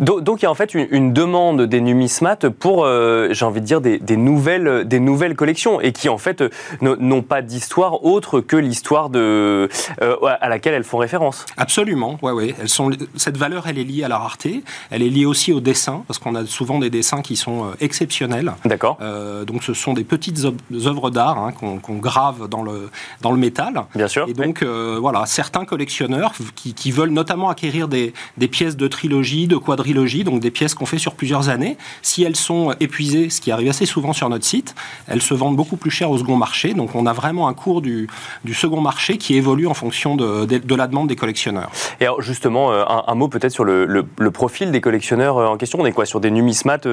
Donc, 0.00 0.42
il 0.42 0.44
y 0.44 0.46
a 0.46 0.50
en 0.50 0.54
fait 0.54 0.74
une, 0.74 1.05
demande 1.12 1.62
des 1.62 1.80
numismates 1.80 2.48
pour, 2.48 2.84
euh, 2.84 3.28
j'ai 3.32 3.44
envie 3.44 3.60
de 3.60 3.66
dire, 3.66 3.80
des, 3.80 4.16
nouvelles, 4.16 4.86
des 4.86 5.00
nouvelles 5.00 5.34
collections, 5.34 5.80
et 5.80 5.92
qui 5.92 6.08
en 6.08 6.18
fait 6.18 6.44
n'ont 6.80 7.22
pas 7.22 7.42
d'histoire 7.42 8.04
autre 8.04 8.40
que 8.40 8.56
l'histoire 8.56 9.10
de, 9.10 9.68
euh, 10.02 10.16
à 10.40 10.48
laquelle 10.48 10.74
elles 10.74 10.84
font 10.84 10.98
référence. 10.98 11.46
Absolument, 11.56 12.18
ouais, 12.22 12.32
ouais. 12.32 12.54
Elles 12.60 12.68
sont, 12.68 12.90
cette 13.16 13.36
valeur, 13.36 13.66
elle 13.66 13.78
est 13.78 13.84
liée 13.84 14.04
à 14.04 14.08
la 14.08 14.18
rareté, 14.18 14.62
elle 14.90 15.02
est 15.02 15.10
liée 15.10 15.26
aussi 15.26 15.52
au 15.52 15.60
dessin, 15.60 16.02
parce 16.06 16.18
qu'on 16.18 16.34
a 16.34 16.46
souvent 16.46 16.78
des 16.78 16.90
dessins 16.90 17.22
qui 17.22 17.36
sont 17.36 17.72
exceptionnels. 17.80 18.54
D'accord. 18.64 18.98
donc 19.46 19.62
ce 19.62 19.74
sont 19.74 19.92
des 19.92 20.04
petites 20.04 20.40
œuvres 20.44 21.10
d'art 21.10 21.38
hein, 21.38 21.52
qu'on 21.52 21.96
grave 21.96 22.48
dans 22.48 22.62
le, 22.62 22.90
dans 23.22 23.32
le 23.32 23.38
métal. 23.38 23.84
Bien 23.94 24.08
sûr. 24.08 24.26
Et 24.28 24.34
donc, 24.34 24.62
euh, 24.62 24.98
voilà, 25.00 25.26
certains 25.26 25.64
collectionneurs 25.64 26.32
qui, 26.54 26.90
veulent 26.90 27.10
notamment 27.10 27.48
acquérir 27.48 27.88
des, 27.88 28.12
pièces 28.50 28.76
de 28.76 28.88
trilogie, 28.88 29.46
de 29.46 29.56
quadrilogie, 29.56 30.24
donc 30.24 30.40
des 30.40 30.50
pièces 30.50 30.74
qu'on 30.74 30.86
fait 30.86 30.95
sur 30.98 31.14
plusieurs 31.14 31.48
années, 31.48 31.76
si 32.02 32.22
elles 32.22 32.36
sont 32.36 32.74
épuisées, 32.80 33.30
ce 33.30 33.40
qui 33.40 33.50
arrive 33.50 33.68
assez 33.68 33.86
souvent 33.86 34.12
sur 34.12 34.28
notre 34.28 34.44
site, 34.44 34.74
elles 35.08 35.22
se 35.22 35.34
vendent 35.34 35.56
beaucoup 35.56 35.76
plus 35.76 35.90
cher 35.90 36.10
au 36.10 36.18
second 36.18 36.36
marché. 36.36 36.74
Donc, 36.74 36.94
on 36.94 37.06
a 37.06 37.12
vraiment 37.12 37.48
un 37.48 37.54
cours 37.54 37.82
du, 37.82 38.08
second 38.52 38.80
marché 38.80 39.18
qui 39.18 39.36
évolue 39.36 39.66
en 39.66 39.74
fonction 39.74 40.16
de, 40.16 40.46
la 40.76 40.86
demande 40.86 41.08
des 41.08 41.16
collectionneurs. 41.16 41.70
Et 42.00 42.04
alors, 42.04 42.22
justement, 42.22 42.72
euh, 42.72 42.84
un, 43.06 43.14
mot 43.14 43.28
peut-être 43.28 43.52
sur 43.52 43.64
le, 43.64 44.04
profil 44.30 44.70
des 44.70 44.80
collectionneurs 44.80 45.38
euh, 45.38 45.46
en 45.46 45.56
question. 45.56 45.78
On 45.80 45.86
est 45.86 45.92
quoi 45.92 46.06
Sur 46.06 46.20
des 46.20 46.30
numismates 46.30 46.88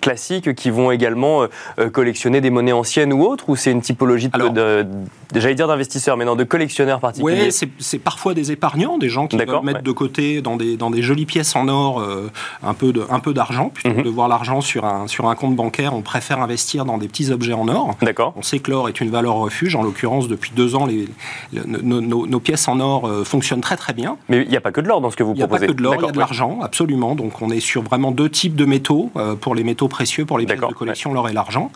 classiques 0.00 0.54
qui 0.54 0.70
vont 0.70 0.90
également 0.90 1.46
collectionner 1.92 2.40
des 2.40 2.50
monnaies 2.50 2.72
anciennes 2.72 3.12
ou 3.12 3.22
autres 3.22 3.48
Ou 3.48 3.56
c'est 3.56 3.70
une 3.70 3.80
typologie 3.80 4.28
de, 4.28 4.86
j'allais 5.34 5.54
dire 5.54 5.68
d'investisseurs, 5.68 6.16
mais 6.16 6.24
non, 6.24 6.36
de 6.36 6.44
collectionneurs 6.44 7.00
oui, 7.20 7.50
c'est 7.50 7.98
parfois 7.98 8.34
des 8.34 8.52
épargnants, 8.52 8.98
des 8.98 9.08
gens 9.08 9.26
qui 9.26 9.36
veulent 9.36 9.62
mettre 9.62 9.82
de 9.82 9.92
côté 9.92 10.42
dans 10.42 10.56
des, 10.56 10.76
dans 10.76 10.90
des 10.90 11.02
jolies 11.02 11.26
pièces 11.26 11.54
en 11.56 11.68
or 11.68 12.00
euh, 12.00 12.30
un 12.62 12.74
peu 12.74 13.33
d'argent. 13.34 13.68
Plutôt 13.68 13.90
que 13.90 13.98
mhm. 13.98 14.04
de 14.04 14.10
voir 14.10 14.28
l'argent 14.28 14.60
sur 14.60 14.84
un, 14.84 15.06
sur 15.06 15.28
un 15.28 15.34
compte 15.34 15.56
bancaire, 15.56 15.94
on 15.94 16.02
préfère 16.02 16.40
investir 16.40 16.84
dans 16.84 16.98
des 16.98 17.08
petits 17.08 17.30
objets 17.30 17.52
en 17.52 17.68
or. 17.68 17.96
On 18.36 18.42
sait 18.42 18.58
que 18.58 18.70
l'or 18.70 18.88
est 18.88 19.00
une 19.00 19.10
valeur 19.10 19.34
refuge. 19.34 19.76
En 19.76 19.82
l'occurrence, 19.82 20.28
depuis 20.28 20.52
deux 20.54 20.74
ans, 20.74 20.86
les, 20.86 21.08
nos, 21.52 22.40
pièces 22.40 22.68
en 22.68 22.80
or 22.80 23.06
euh, 23.06 23.24
fonctionnent 23.24 23.60
très 23.60 23.76
très 23.76 23.92
bien. 23.92 24.16
Mais 24.28 24.42
il 24.42 24.48
n'y 24.48 24.56
a 24.56 24.60
pas 24.60 24.72
que 24.72 24.80
de 24.80 24.88
l'or 24.88 25.00
dans 25.00 25.10
ce 25.10 25.16
que 25.16 25.22
vous 25.22 25.34
proposez. 25.34 25.46
Il 25.46 25.58
n'y 25.58 25.64
a 25.64 25.66
pas 25.66 25.72
que 25.72 25.78
de 25.78 25.82
l'or, 25.82 25.94
il 25.96 26.06
y 26.06 26.08
a 26.08 26.12
de 26.12 26.18
l'argent, 26.18 26.60
absolument. 26.62 27.14
Donc 27.14 27.42
on 27.42 27.50
est 27.50 27.60
sur 27.60 27.82
vraiment 27.82 28.10
deux 28.10 28.30
types 28.30 28.56
de 28.56 28.64
métaux. 28.64 29.10
Euh, 29.16 29.34
pour 29.34 29.54
les 29.54 29.64
métaux 29.64 29.88
précieux, 29.88 30.24
pour 30.24 30.38
les 30.38 30.46
pièces 30.46 30.60
de 30.60 30.74
collection, 30.74 31.12
l'or 31.12 31.28
et 31.28 31.32
l'argent. 31.32 31.70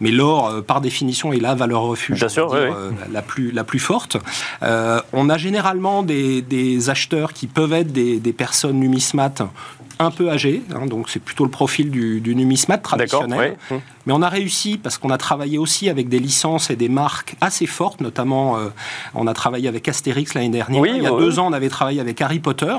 Mais 0.00 0.10
l'or, 0.10 0.62
par 0.66 0.80
définition, 0.80 1.32
est 1.32 1.40
la 1.40 1.54
valeur 1.54 1.82
refuge 1.82 2.18
Bien 2.18 2.28
sûr, 2.28 2.54
la, 3.12 3.22
plus, 3.22 3.52
la 3.52 3.64
plus 3.64 3.78
forte. 3.78 4.16
Euh, 4.62 5.00
on 5.12 5.28
a 5.28 5.38
généralement 5.38 6.02
des, 6.02 6.90
acheteurs 6.90 7.32
qui 7.32 7.46
peuvent 7.46 7.72
être 7.72 7.92
des, 7.92 8.32
personnes 8.32 8.78
numismates 8.78 9.42
un 9.98 10.10
peu 10.10 10.30
âgées, 10.30 10.62
hein, 10.74 10.86
donc 10.86 11.01
c'est 11.08 11.22
plutôt 11.22 11.44
le 11.44 11.50
profil 11.50 11.90
du, 11.90 12.20
du 12.20 12.34
numismate 12.34 12.82
traditionnel. 12.82 13.56
Mais 14.06 14.12
on 14.12 14.22
a 14.22 14.28
réussi 14.28 14.78
parce 14.78 14.98
qu'on 14.98 15.10
a 15.10 15.18
travaillé 15.18 15.58
aussi 15.58 15.88
avec 15.88 16.08
des 16.08 16.18
licences 16.18 16.70
et 16.70 16.76
des 16.76 16.88
marques 16.88 17.36
assez 17.40 17.66
fortes, 17.66 18.00
notamment 18.00 18.58
euh, 18.58 18.68
on 19.14 19.26
a 19.26 19.34
travaillé 19.34 19.68
avec 19.68 19.88
Astérix 19.88 20.34
l'année 20.34 20.48
dernière. 20.48 20.84
Il 20.86 21.02
y 21.02 21.06
a 21.06 21.10
deux 21.10 21.38
ans, 21.38 21.48
on 21.48 21.52
avait 21.52 21.68
travaillé 21.68 22.00
avec 22.00 22.20
Harry 22.20 22.40
Potter. 22.40 22.74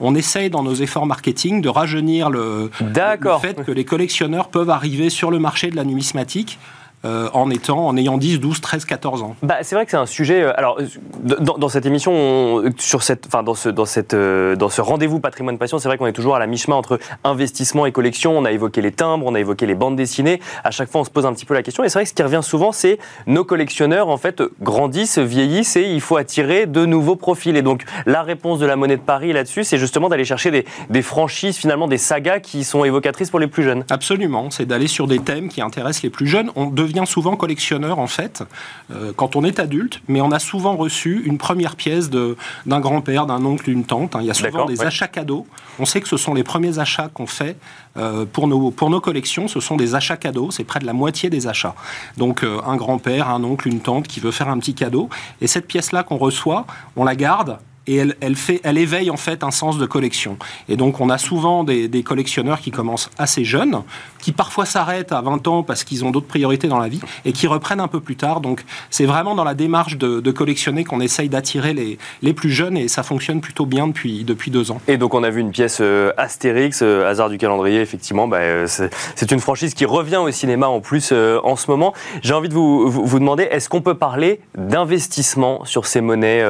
On 0.00 0.14
essaye 0.14 0.50
dans 0.50 0.62
nos 0.62 0.74
efforts 0.74 1.06
marketing 1.06 1.62
de 1.62 1.68
rajeunir 1.68 2.28
le, 2.28 2.70
le 2.80 3.38
fait 3.38 3.64
que 3.64 3.72
les 3.72 3.84
collectionneurs 3.84 4.48
peuvent 4.48 4.70
arriver 4.70 5.08
sur 5.08 5.30
le 5.30 5.38
marché 5.38 5.70
de 5.70 5.76
la 5.76 5.84
numismatique 5.84 6.58
euh, 7.04 7.28
en 7.34 7.50
étant, 7.50 7.86
en 7.86 7.96
ayant 7.96 8.16
10, 8.16 8.40
12, 8.40 8.60
13, 8.60 8.84
14 8.84 9.22
ans 9.22 9.36
bah, 9.42 9.58
C'est 9.62 9.76
vrai 9.76 9.84
que 9.84 9.90
c'est 9.90 9.96
un 9.96 10.06
sujet. 10.06 10.42
Euh, 10.42 10.58
alors, 10.58 10.78
dans, 11.22 11.68
cette 11.68 11.86
émission, 11.86 12.62
sur 12.78 13.02
cette, 13.02 13.26
enfin, 13.26 13.42
dans 13.42 13.54
ce, 13.54 13.68
dans 13.68 13.84
cette, 13.84 14.14
euh, 14.14 14.56
dans 14.56 14.70
ce 14.70 14.80
rendez-vous 14.80 15.20
patrimoine 15.20 15.58
passion, 15.58 15.78
c'est 15.78 15.88
vrai 15.88 15.98
qu'on 15.98 16.06
est 16.06 16.12
toujours 16.12 16.34
à 16.34 16.38
la 16.38 16.46
mi-chemin 16.46 16.74
entre 16.74 16.98
investissement 17.22 17.86
et 17.86 17.92
collection. 17.92 18.36
On 18.36 18.44
a 18.44 18.50
évoqué 18.50 18.80
les 18.80 18.92
timbres, 18.92 19.26
on 19.26 19.34
a 19.34 19.40
évoqué 19.40 19.66
les 19.66 19.74
bandes 19.74 19.94
dessinées. 19.94 20.40
À 20.64 20.70
chaque 20.70 20.90
fois, 20.90 21.02
on 21.02 21.04
se 21.04 21.10
pose 21.10 21.26
un 21.26 21.32
petit 21.32 21.44
peu 21.44 21.54
la 21.54 21.62
question. 21.62 21.84
Et 21.84 21.90
c'est 21.90 21.98
vrai 21.98 22.04
que 22.04 22.10
ce 22.10 22.14
qui 22.14 22.22
revient 22.22 22.40
souvent, 22.42 22.72
c'est 22.72 22.98
nos 23.26 23.44
collectionneurs, 23.44 24.08
en 24.08 24.16
fait, 24.16 24.42
grandissent, 24.60 25.18
vieillissent 25.18 25.76
et 25.76 25.84
il 25.84 26.00
faut 26.00 26.16
attirer 26.16 26.66
de 26.66 26.86
nouveaux 26.86 27.16
profils. 27.16 27.56
Et 27.56 27.62
donc, 27.62 27.84
la 28.06 28.22
réponse 28.22 28.58
de 28.58 28.66
la 28.66 28.74
monnaie 28.74 28.96
de 28.96 29.02
Paris 29.02 29.32
là-dessus, 29.32 29.62
c'est 29.62 29.78
justement 29.78 30.08
d'aller 30.08 30.24
chercher 30.24 30.50
des, 30.50 30.64
des 30.90 31.02
franchises, 31.02 31.56
finalement, 31.56 31.86
des 31.86 31.98
sagas 31.98 32.40
qui 32.40 32.64
sont 32.64 32.84
évocatrices 32.84 33.30
pour 33.30 33.38
les 33.38 33.46
plus 33.46 33.62
jeunes. 33.62 33.84
Absolument. 33.90 34.50
C'est 34.50 34.66
d'aller 34.66 34.88
sur 34.88 35.06
des 35.06 35.20
thèmes 35.20 35.48
qui 35.48 35.60
intéressent 35.60 36.02
les 36.02 36.10
plus 36.10 36.26
jeunes. 36.26 36.50
On 36.56 36.66
devient 36.66 36.95
souvent 37.04 37.36
collectionneur 37.36 37.98
en 37.98 38.06
fait 38.06 38.42
euh, 38.90 39.12
quand 39.14 39.36
on 39.36 39.44
est 39.44 39.58
adulte, 39.58 40.00
mais 40.08 40.20
on 40.20 40.30
a 40.30 40.38
souvent 40.38 40.76
reçu 40.76 41.22
une 41.24 41.38
première 41.38 41.76
pièce 41.76 42.08
d'un 42.10 42.80
grand-père, 42.80 43.26
d'un 43.26 43.44
oncle, 43.44 43.64
d'une 43.64 43.84
tante. 43.84 44.16
Hein. 44.16 44.20
Il 44.22 44.26
y 44.26 44.30
a 44.30 44.34
souvent 44.34 44.64
des 44.64 44.82
achats 44.82 45.08
cadeaux. 45.08 45.46
On 45.78 45.84
sait 45.84 46.00
que 46.00 46.08
ce 46.08 46.16
sont 46.16 46.32
les 46.32 46.44
premiers 46.44 46.78
achats 46.78 47.08
qu'on 47.12 47.26
fait 47.26 47.56
euh, 47.96 48.24
pour, 48.24 48.48
nos, 48.48 48.70
pour 48.70 48.88
nos 48.88 49.00
collections. 49.00 49.48
Ce 49.48 49.60
sont 49.60 49.76
des 49.76 49.94
achats 49.94 50.16
cadeaux. 50.16 50.50
C'est 50.50 50.64
près 50.64 50.80
de 50.80 50.86
la 50.86 50.92
moitié 50.92 51.28
des 51.28 51.46
achats. 51.46 51.74
Donc 52.16 52.42
euh, 52.42 52.60
un 52.66 52.76
grand-père, 52.76 53.28
un 53.28 53.42
oncle, 53.44 53.68
une 53.68 53.80
tante 53.80 54.06
qui 54.06 54.20
veut 54.20 54.30
faire 54.30 54.48
un 54.48 54.58
petit 54.58 54.74
cadeau. 54.74 55.10
Et 55.40 55.46
cette 55.46 55.66
pièce-là 55.66 56.02
qu'on 56.02 56.16
reçoit, 56.16 56.66
on 56.96 57.04
la 57.04 57.16
garde 57.16 57.58
et 57.86 57.96
elle, 57.96 58.78
éveille 58.78 59.10
en 59.10 59.16
fait 59.16 59.44
un 59.44 59.50
sens 59.50 59.78
de 59.78 59.86
collection. 59.86 60.36
Et 60.68 60.76
donc 60.76 61.00
on 61.00 61.10
a 61.10 61.18
souvent 61.18 61.64
des, 61.64 62.02
collectionneurs 62.02 62.60
qui 62.60 62.70
commencent 62.70 63.10
assez 63.18 63.44
jeunes, 63.44 63.82
qui 64.20 64.32
parfois 64.32 64.66
s'arrêtent 64.66 65.12
à 65.12 65.20
20 65.20 65.48
ans 65.48 65.62
parce 65.62 65.84
qu'ils 65.84 66.04
ont 66.04 66.10
d'autres 66.10 66.26
priorités 66.26 66.68
dans 66.68 66.78
la 66.78 66.88
vie, 66.88 67.00
et 67.24 67.32
qui 67.32 67.46
reprennent 67.46 67.80
un 67.80 67.88
peu 67.88 68.00
plus 68.00 68.16
tard. 68.16 68.40
Donc 68.40 68.64
c'est 68.90 69.06
vraiment 69.06 69.34
dans 69.34 69.44
la 69.44 69.54
démarche 69.54 69.96
de, 69.96 70.30
collectionner 70.30 70.84
qu'on 70.84 71.00
essaye 71.00 71.30
d'attirer 71.30 71.72
les, 71.72 71.98
les, 72.20 72.34
plus 72.34 72.50
jeunes, 72.50 72.76
et 72.76 72.88
ça 72.88 73.02
fonctionne 73.02 73.40
plutôt 73.40 73.64
bien 73.64 73.86
depuis, 73.86 74.24
depuis 74.24 74.50
deux 74.50 74.70
ans. 74.70 74.80
Et 74.86 74.98
donc 74.98 75.14
on 75.14 75.22
a 75.22 75.30
vu 75.30 75.40
une 75.40 75.50
pièce 75.50 75.78
euh, 75.80 76.12
Astérix, 76.18 76.80
euh, 76.82 77.08
hasard 77.08 77.30
du 77.30 77.38
calendrier, 77.38 77.80
effectivement, 77.80 78.28
bah, 78.28 78.38
euh, 78.38 78.66
c'est 78.66 79.32
une 79.32 79.40
franchise 79.40 79.72
qui 79.72 79.86
revient 79.86 80.16
au 80.16 80.30
cinéma 80.30 80.66
en 80.66 80.80
plus 80.80 81.12
en 81.12 81.56
ce 81.56 81.70
moment. 81.70 81.94
J'ai 82.22 82.34
envie 82.34 82.48
de 82.48 82.54
vous, 82.54 82.90
vous, 82.90 83.18
demander, 83.18 83.44
est-ce 83.44 83.68
qu'on 83.68 83.80
peut 83.80 83.94
parler 83.94 84.40
d'investissement 84.56 85.64
sur 85.64 85.86
ces 85.86 86.00
monnaies, 86.00 86.44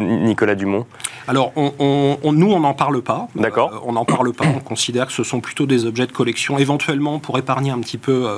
Nicolas 0.00 0.54
Dumont 0.62 0.86
Alors, 1.26 1.52
on, 1.56 2.32
nous, 2.32 2.52
on 2.52 2.60
n'en 2.60 2.74
parle 2.74 3.02
pas. 3.02 3.28
D'accord. 3.34 3.82
on 3.84 3.92
n'en 3.92 4.04
parle 4.04 4.32
pas. 4.32 4.44
On 4.46 4.60
considère 4.60 5.06
que 5.06 5.12
ce 5.12 5.24
sont 5.24 5.40
plutôt 5.40 5.66
des 5.66 5.86
objets 5.86 6.06
de 6.06 6.12
collection, 6.12 6.58
éventuellement 6.58 7.18
pour 7.18 7.36
épargner 7.38 7.70
un 7.70 7.80
petit 7.80 7.98
peu 7.98 8.28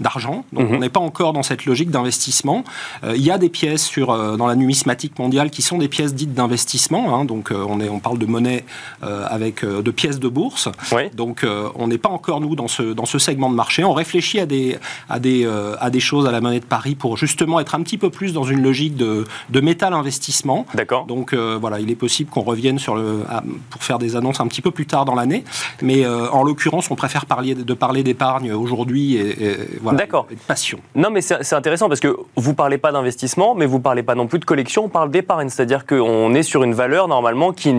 d'argent. 0.00 0.44
Donc, 0.52 0.70
mhm. 0.70 0.76
on 0.76 0.78
n'est 0.78 0.88
pas 0.88 1.00
encore 1.00 1.32
dans 1.32 1.42
cette 1.42 1.66
logique 1.66 1.90
d'investissement. 1.90 2.64
Il 3.04 3.22
y 3.22 3.30
a 3.30 3.38
des 3.38 3.48
pièces 3.48 3.84
sur, 3.84 4.06
dans 4.36 4.46
la 4.46 4.54
numismatique 4.54 5.18
mondiale 5.18 5.50
qui 5.50 5.62
sont 5.62 5.78
des 5.78 5.88
pièces 5.88 6.14
dites 6.14 6.32
d'investissement. 6.32 7.14
Hein. 7.14 7.24
donc, 7.24 7.50
on, 7.52 7.80
est, 7.80 7.88
on 7.88 8.00
parle 8.00 8.18
de 8.18 8.26
monnaie 8.26 8.64
avec 9.02 9.64
de 9.64 9.90
pièces 9.90 10.18
de 10.18 10.28
bourse. 10.28 10.68
Donc, 11.14 11.46
on 11.74 11.88
n'est 11.88 11.98
pas 11.98 12.10
encore, 12.10 12.40
nous, 12.40 12.56
dans 12.56 12.68
ce, 12.68 12.82
dans 12.82 13.06
ce 13.06 13.18
segment 13.18 13.50
de 13.50 13.54
marché. 13.54 13.84
On 13.84 13.92
réfléchit 13.92 14.40
à 14.40 14.46
des, 14.46 14.78
à 15.08 15.18
des, 15.18 15.46
à 15.78 15.90
des 15.90 16.00
choses 16.00 16.26
à 16.26 16.32
la 16.32 16.40
monnaie 16.40 16.60
de 16.60 16.64
Paris 16.64 16.94
pour 16.94 17.16
justement 17.16 17.60
être 17.60 17.74
un 17.74 17.82
petit 17.82 17.98
peu 17.98 18.10
plus 18.10 18.32
dans 18.32 18.44
une 18.44 18.62
logique 18.62 18.96
de, 18.96 19.24
de 19.50 19.60
métal 19.60 19.92
investissement. 19.92 20.66
D'accord. 20.74 21.06
Donc 21.06 21.32
euh, 21.32 21.58
voilà, 21.68 21.80
il 21.80 21.90
est 21.90 21.96
possible 21.96 22.30
qu'on 22.30 22.42
revienne 22.42 22.78
sur 22.78 22.94
le, 22.94 23.24
pour 23.70 23.82
faire 23.82 23.98
des 23.98 24.14
annonces 24.14 24.38
un 24.38 24.46
petit 24.46 24.62
peu 24.62 24.70
plus 24.70 24.86
tard 24.86 25.04
dans 25.04 25.16
l'année. 25.16 25.42
Mais 25.82 26.04
euh, 26.04 26.30
en 26.30 26.44
l'occurrence, 26.44 26.92
on 26.92 26.94
préfère 26.94 27.26
parler, 27.26 27.56
de 27.56 27.74
parler 27.74 28.04
d'épargne 28.04 28.52
aujourd'hui 28.52 29.16
et, 29.16 29.56
voilà, 29.82 29.98
D'accord. 29.98 30.28
de 30.30 30.36
passion. 30.36 30.78
Non, 30.94 31.10
mais 31.10 31.22
c'est 31.22 31.54
intéressant 31.54 31.88
parce 31.88 31.98
que 31.98 32.16
vous 32.36 32.54
parlez 32.54 32.78
pas 32.78 32.92
d'investissement, 32.92 33.56
mais 33.56 33.66
vous 33.66 33.80
parlez 33.80 34.04
pas 34.04 34.14
non 34.14 34.28
plus 34.28 34.38
de 34.38 34.44
collection, 34.44 34.84
on 34.84 34.88
parle 34.88 35.10
d'épargne. 35.10 35.48
C'est-à-dire 35.48 35.86
qu'on 35.86 36.34
est 36.34 36.44
sur 36.44 36.62
une 36.62 36.74
valeur 36.74 37.08
normalement 37.08 37.52
qui 37.52 37.74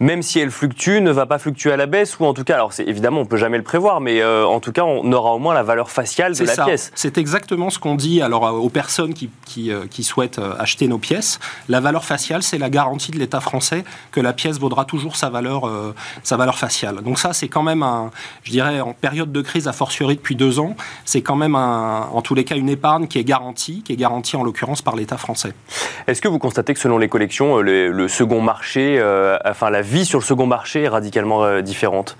même 0.00 0.22
si 0.22 0.40
elle 0.40 0.50
fluctue, 0.50 1.00
ne 1.00 1.10
va 1.10 1.26
pas 1.26 1.38
fluctuer 1.38 1.72
à 1.72 1.76
la 1.76 1.86
baisse 1.86 2.18
ou 2.18 2.24
en 2.24 2.34
tout 2.34 2.44
cas, 2.44 2.54
alors 2.54 2.72
c'est 2.72 2.84
évidemment 2.84 3.20
on 3.20 3.26
peut 3.26 3.36
jamais 3.36 3.56
le 3.56 3.62
prévoir, 3.62 4.00
mais 4.00 4.20
euh, 4.20 4.46
en 4.46 4.60
tout 4.60 4.72
cas 4.72 4.84
on 4.84 5.10
aura 5.12 5.32
au 5.32 5.38
moins 5.38 5.54
la 5.54 5.62
valeur 5.62 5.90
faciale 5.90 6.34
de 6.34 6.44
la 6.44 6.64
pièce. 6.64 6.90
C'est 6.94 7.18
exactement 7.18 7.70
ce 7.70 7.78
qu'on 7.78 7.94
dit 7.94 8.22
alors 8.22 8.42
aux 8.54 8.68
personnes 8.68 9.14
qui, 9.14 9.30
qui, 9.44 9.70
euh, 9.70 9.86
qui, 9.90 10.02
souhaitent 10.02 10.38
euh, 10.38 10.54
acheter 10.58 10.88
nos 10.88 10.98
pièces. 10.98 11.38
La 11.68 11.80
valeur 11.80 12.04
faciale, 12.04 12.42
c'est 12.42 12.58
la 12.58 12.70
garantie 12.70 13.10
de 13.10 13.18
l'État 13.18 13.40
français 13.40 13.84
que 14.12 14.20
la 14.20 14.32
pièce 14.32 14.58
vaudra 14.58 14.84
toujours 14.84 15.16
sa 15.16 15.30
valeur, 15.30 15.70
sa 16.22 16.36
valeur 16.36 16.58
faciale. 16.58 16.96
Donc 17.02 17.18
ça, 17.18 17.32
c'est 17.32 17.48
quand 17.48 17.62
même 17.62 17.82
un, 17.82 18.10
je 18.42 18.50
dirais 18.50 18.80
en 18.80 18.92
période 18.92 19.32
de 19.32 19.42
crise, 19.42 19.68
a 19.68 19.72
fortiori 19.72 20.16
depuis 20.16 20.36
deux 20.36 20.58
ans, 20.58 20.76
c'est 21.04 21.22
quand 21.22 21.36
même 21.36 21.54
un, 21.54 22.08
en 22.12 22.22
tous 22.22 22.34
les 22.34 22.44
cas 22.44 22.56
une 22.56 22.68
épargne 22.68 23.06
qui 23.06 23.18
est 23.18 23.24
garantie, 23.24 23.82
qui 23.82 23.92
est 23.92 23.96
garantie 23.96 24.36
en 24.36 24.42
l'occurrence 24.42 24.82
par 24.82 24.96
l'État 24.96 25.16
français. 25.16 25.52
Est-ce 26.06 26.20
que 26.20 26.28
vous 26.28 26.38
constatez 26.38 26.74
que 26.74 26.80
selon 26.80 26.98
les 26.98 27.08
collections, 27.08 27.58
le, 27.58 28.08
second 28.08 28.40
marché, 28.40 29.02
enfin 29.44 29.70
la 29.70 29.82
vie 29.84 30.04
sur 30.04 30.18
le 30.18 30.24
second 30.24 30.46
marché 30.46 30.82
est 30.82 30.88
radicalement 30.88 31.44
euh, 31.44 31.60
différente 31.60 32.16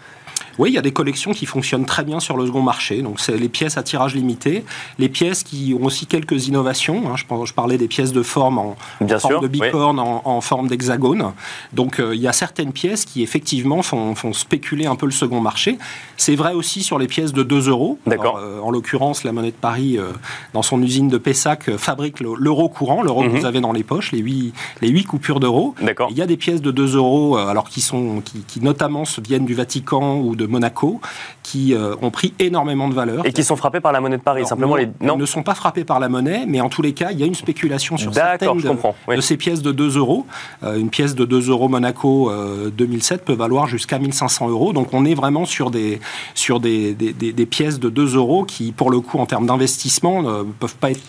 oui, 0.58 0.70
il 0.70 0.74
y 0.74 0.78
a 0.78 0.82
des 0.82 0.92
collections 0.92 1.32
qui 1.32 1.46
fonctionnent 1.46 1.84
très 1.84 2.04
bien 2.04 2.20
sur 2.20 2.36
le 2.36 2.46
second 2.46 2.62
marché. 2.62 3.02
Donc, 3.02 3.20
c'est 3.20 3.36
les 3.36 3.48
pièces 3.48 3.76
à 3.76 3.82
tirage 3.82 4.14
limité, 4.14 4.64
les 4.98 5.08
pièces 5.08 5.42
qui 5.42 5.76
ont 5.78 5.84
aussi 5.84 6.06
quelques 6.06 6.48
innovations. 6.48 7.02
Hein. 7.06 7.16
Je, 7.16 7.24
je, 7.44 7.52
parlais 7.52 7.78
des 7.78 7.88
pièces 7.88 8.12
de 8.12 8.22
forme 8.22 8.58
en, 8.58 8.76
forme 9.18 9.42
de 9.42 9.48
bicorne, 9.48 9.98
en, 9.98 10.40
forme 10.40 10.68
d'hexagone. 10.68 11.32
Donc, 11.72 12.00
euh, 12.00 12.14
il 12.14 12.20
y 12.20 12.28
a 12.28 12.32
certaines 12.32 12.72
pièces 12.72 13.04
qui 13.04 13.22
effectivement 13.22 13.82
font, 13.82 14.14
font, 14.14 14.32
spéculer 14.32 14.86
un 14.86 14.96
peu 14.96 15.06
le 15.06 15.12
second 15.12 15.40
marché. 15.40 15.78
C'est 16.16 16.36
vrai 16.36 16.54
aussi 16.54 16.82
sur 16.82 16.98
les 16.98 17.06
pièces 17.06 17.32
de 17.32 17.42
2 17.42 17.68
euros. 17.68 17.98
D'accord. 18.06 18.38
Euh, 18.38 18.60
en 18.60 18.70
l'occurrence, 18.70 19.24
la 19.24 19.32
monnaie 19.32 19.50
de 19.50 19.56
Paris, 19.56 19.98
euh, 19.98 20.12
dans 20.52 20.62
son 20.62 20.82
usine 20.82 21.08
de 21.08 21.18
Pessac, 21.18 21.76
fabrique 21.76 22.20
l'euro 22.20 22.68
courant, 22.68 23.02
l'euro 23.02 23.22
que 23.22 23.28
mhm. 23.28 23.38
vous 23.38 23.46
avez 23.46 23.60
dans 23.60 23.72
les 23.72 23.84
poches, 23.84 24.12
les 24.12 24.18
8, 24.18 24.54
les 24.80 24.88
8 24.88 25.04
coupures 25.04 25.40
d'euros. 25.40 25.74
D'accord. 25.80 26.08
Il 26.10 26.16
y 26.16 26.22
a 26.22 26.26
des 26.26 26.36
pièces 26.36 26.62
de 26.62 26.70
2 26.70 26.96
euros, 26.96 27.36
alors 27.36 27.68
qui 27.68 27.80
sont, 27.80 28.20
qui, 28.20 28.40
qui 28.46 28.60
notamment 28.60 29.04
viennent 29.22 29.44
du 29.44 29.54
Vatican 29.54 30.18
ou 30.18 30.36
de 30.36 30.43
Monaco 30.46 31.00
qui 31.42 31.74
euh, 31.74 31.94
ont 32.02 32.10
pris 32.10 32.34
énormément 32.38 32.88
de 32.88 32.94
valeur. 32.94 33.26
Et 33.26 33.32
qui 33.32 33.44
sont 33.44 33.56
frappés 33.56 33.80
par 33.80 33.92
la 33.92 34.00
monnaie 34.00 34.16
de 34.16 34.22
Paris, 34.22 34.46
simplement 34.46 34.76
les... 34.76 34.88
non 35.00 35.16
ne 35.16 35.26
sont 35.26 35.42
pas 35.42 35.54
frappés 35.54 35.84
par 35.84 36.00
la 36.00 36.08
monnaie, 36.08 36.44
mais 36.46 36.60
en 36.60 36.68
tous 36.68 36.82
les 36.82 36.92
cas, 36.92 37.10
il 37.12 37.20
y 37.20 37.22
a 37.22 37.26
une 37.26 37.34
spéculation 37.34 37.96
sur 37.96 38.12
certaines 38.12 38.56
de, 38.56 39.20
ces 39.20 39.36
pièces 39.36 39.62
de 39.62 39.72
2 39.72 39.98
euros. 39.98 40.26
Euh, 40.62 40.76
une 40.76 40.90
pièce 40.90 41.14
de 41.14 41.24
2 41.24 41.50
euros 41.50 41.68
Monaco 41.68 42.30
2007 42.76 43.20
euh, 43.20 43.24
peut 43.24 43.32
valoir 43.34 43.66
jusqu'à 43.66 43.98
1500 43.98 44.48
euros. 44.48 44.72
Donc 44.72 44.92
on 44.92 45.04
est 45.04 45.14
vraiment 45.14 45.44
sur 45.44 45.70
des, 45.70 46.00
sur 46.34 46.60
des, 46.60 46.94
des, 46.94 47.12
des, 47.12 47.46
pièces 47.46 47.78
de 47.78 47.88
2 47.88 48.16
euros 48.16 48.44
qui, 48.44 48.72
pour 48.72 48.90
le 48.90 49.00
coup, 49.00 49.18
en 49.18 49.26
termes 49.26 49.46
d'investissement, 49.46 50.22
ne 50.22 50.42
peuvent 50.44 50.76
pas 50.76 50.90
être 50.90 51.02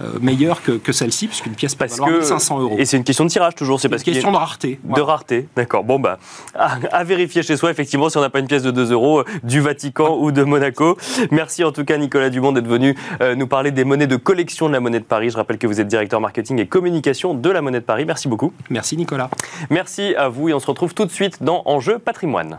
euh, 0.00 0.18
meilleure 0.20 0.62
que, 0.62 0.72
que 0.72 0.92
celle-ci, 0.92 1.28
puisqu'une 1.28 1.54
pièce 1.54 1.74
peut 1.74 1.86
valoir 1.86 2.22
500 2.22 2.60
euros. 2.60 2.76
Et 2.78 2.84
c'est 2.84 2.96
une 2.96 3.04
question 3.04 3.24
de 3.24 3.30
tirage 3.30 3.54
toujours, 3.54 3.80
c'est 3.80 3.88
parce 3.88 4.02
une 4.02 4.12
question 4.12 4.32
de 4.32 4.36
rareté. 4.36 4.80
De 4.84 5.00
rareté, 5.00 5.48
d'accord. 5.56 5.84
Bon, 5.84 5.98
bah, 5.98 6.18
à, 6.54 7.04
vérifier 7.04 7.42
chez 7.42 7.56
soi, 7.56 7.70
effectivement, 7.70 8.08
si 8.08 8.16
on 8.16 8.20
n'a 8.20 8.30
pas 8.30 8.40
une 8.40 8.46
pièce 8.46 8.62
de 8.62 8.70
2 8.72 8.92
euros 8.92 9.20
euh, 9.20 9.24
du 9.42 9.60
Vatican 9.60 10.18
ou 10.18 10.32
de 10.32 10.42
Monaco. 10.42 10.96
Merci 11.30 11.64
en 11.64 11.72
tout 11.72 11.84
cas, 11.84 11.96
Nicolas 11.96 12.30
Dumont, 12.30 12.52
d'être 12.52 12.68
venu 12.68 12.96
euh, 13.20 13.34
nous 13.34 13.46
parler 13.46 13.70
des 13.70 13.84
monnaies 13.84 14.06
de 14.06 14.16
collection 14.16 14.68
de 14.68 14.72
la 14.72 14.80
monnaie 14.80 15.00
de 15.00 15.04
Paris. 15.04 15.30
Je 15.30 15.36
rappelle 15.36 15.58
que 15.58 15.66
vous 15.66 15.80
êtes 15.80 15.88
directeur 15.88 16.20
marketing 16.20 16.58
et 16.58 16.66
communication 16.66 17.34
de 17.34 17.50
la 17.50 17.62
monnaie 17.62 17.80
de 17.80 17.84
Paris. 17.84 18.04
Merci 18.04 18.28
beaucoup. 18.28 18.52
Merci, 18.70 18.96
Nicolas. 18.96 19.30
Merci 19.70 20.14
à 20.16 20.28
vous 20.28 20.48
et 20.48 20.54
on 20.54 20.60
se 20.60 20.66
retrouve 20.66 20.94
tout 20.94 21.04
de 21.04 21.10
suite 21.10 21.42
dans 21.42 21.62
Enjeu 21.66 21.98
patrimoine. 21.98 22.58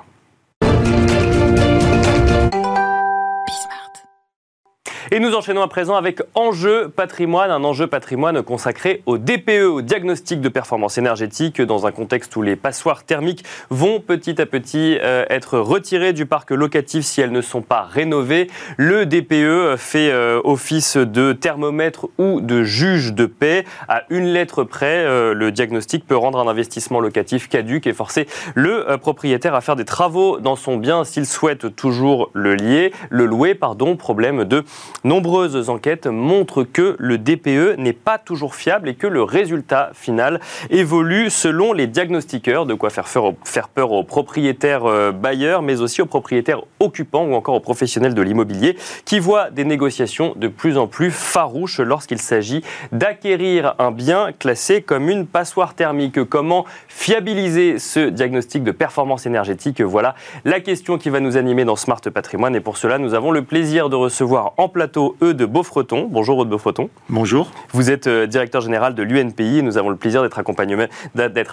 Et 5.16 5.20
nous 5.20 5.36
enchaînons 5.36 5.62
à 5.62 5.68
présent 5.68 5.96
avec 5.96 6.24
Enjeu 6.34 6.90
patrimoine, 6.90 7.52
un 7.52 7.64
enjeu 7.64 7.86
patrimoine 7.86 8.42
consacré 8.42 9.04
au 9.06 9.20
DPE, 9.20 9.68
au 9.72 9.84
diagnostic 9.84 10.42
de 10.42 10.50
performance 10.50 10.98
énergétique, 10.98 11.62
dans 11.62 11.86
un 11.86 11.92
contexte 11.92 12.36
où 12.36 12.42
les 12.42 12.56
passoires 12.56 13.04
thermiques 13.04 13.44
vont 13.70 14.00
petit 14.00 14.42
à 14.42 14.48
petit 14.48 14.98
euh, 15.04 15.24
être 15.30 15.60
retirées 15.60 16.14
du 16.14 16.26
parc 16.26 16.50
locatif 16.50 17.06
si 17.06 17.22
elles 17.22 17.32
ne 17.32 17.42
sont 17.42 17.62
pas 17.62 17.84
rénovées. 17.84 18.50
Le 18.78 19.06
DPE 19.06 19.78
fait 19.78 20.10
euh, 20.12 20.42
office 20.44 20.98
de 20.98 21.32
thermomètre 21.32 22.08
ou 22.18 22.42
de 22.42 22.64
juge 22.64 23.14
de 23.14 23.28
paix. 23.28 23.66
À 23.88 24.06
une 24.10 24.26
lettre 24.26 24.64
près, 24.64 25.06
euh, 25.06 25.36
le 25.36 25.52
diagnostic 25.52 26.08
peut 26.08 26.18
rendre 26.18 26.40
un 26.40 26.48
investissement 26.48 27.00
locatif 27.00 27.50
caduque 27.50 27.86
et 27.86 27.94
forcer 27.94 28.26
le 28.56 28.98
propriétaire 28.98 29.54
à 29.54 29.62
faire 29.62 29.76
des 29.76 29.86
travaux 29.86 30.40
dans 30.40 30.56
son 30.56 30.78
bien 30.78 31.04
s'il 31.04 31.28
souhaite 31.28 31.76
toujours 31.76 32.32
le 32.34 32.56
lier, 32.56 32.92
le 33.12 33.28
louer, 33.28 33.54
pardon, 33.54 33.96
problème 33.96 34.44
de 34.46 34.64
Nombreuses 35.06 35.70
enquêtes 35.70 36.08
montrent 36.08 36.64
que 36.64 36.96
le 36.98 37.18
DPE 37.18 37.78
n'est 37.78 37.92
pas 37.92 38.18
toujours 38.18 38.56
fiable 38.56 38.88
et 38.88 38.96
que 38.96 39.06
le 39.06 39.22
résultat 39.22 39.92
final 39.94 40.40
évolue 40.70 41.30
selon 41.30 41.74
les 41.74 41.88
diagnostiqueurs, 41.88 42.66
de 42.66 42.74
quoi 42.74 42.90
faire 42.90 43.68
peur 43.68 43.92
aux 43.92 44.04
propriétaires 44.06 44.86
euh, 44.86 45.12
bailleurs, 45.12 45.62
mais 45.62 45.82
aussi 45.82 46.02
aux 46.02 46.06
propriétaires 46.06 46.62
occupants 46.80 47.26
ou 47.26 47.34
encore 47.34 47.56
aux 47.56 47.60
professionnels 47.60 48.14
de 48.14 48.22
l'immobilier 48.22 48.78
qui 49.04 49.20
voient 49.20 49.50
des 49.50 49.66
négociations 49.66 50.36
de 50.38 50.48
plus 50.48 50.78
en 50.78 50.88
plus 50.88 51.12
farouches 51.12 51.82
lorsqu'il 51.82 52.20
s'agit 52.20 52.64
d'acquérir 52.94 53.76
un 53.80 53.92
bien 53.92 54.32
classé 54.32 54.82
comme 54.82 55.10
une 55.10 55.28
passoire 55.28 55.74
thermique. 55.74 56.24
Comment 56.24 56.64
fiabiliser 56.88 57.78
ce 57.78 58.08
diagnostic 58.08 58.64
de 58.64 58.72
performance 58.72 59.26
énergétique? 59.26 59.82
Voilà 59.82 60.16
la 60.46 60.62
question 60.62 60.98
qui 60.98 61.10
va 61.10 61.20
nous 61.20 61.36
animer 61.36 61.66
dans 61.66 61.76
Smart 61.76 62.00
Patrimoine 62.00 62.56
et 62.56 62.62
pour 62.62 62.78
cela 62.78 63.00
nous 63.00 63.14
avons 63.14 63.32
le 63.32 63.42
plaisir 63.42 63.90
de 63.90 63.98
recevoir 63.98 64.54
en 64.56 64.70
plateau 64.70 64.93
E 64.98 65.34
de 65.34 65.46
Beaufreton. 65.46 66.08
Bonjour 66.10 66.38
Aude 66.38 66.50
Beaufreton. 66.50 66.90
Bonjour. 67.10 67.52
Vous 67.72 67.90
êtes 67.90 68.08
euh, 68.08 68.28
directeur 68.28 68.62
général 68.62 68.94
de 68.94 69.04
l'UNPI 69.04 69.60
et 69.60 69.62
nous 69.62 69.78
avons 69.78 69.90
le 69.90 69.96
plaisir 69.96 70.22
d'être 70.22 70.40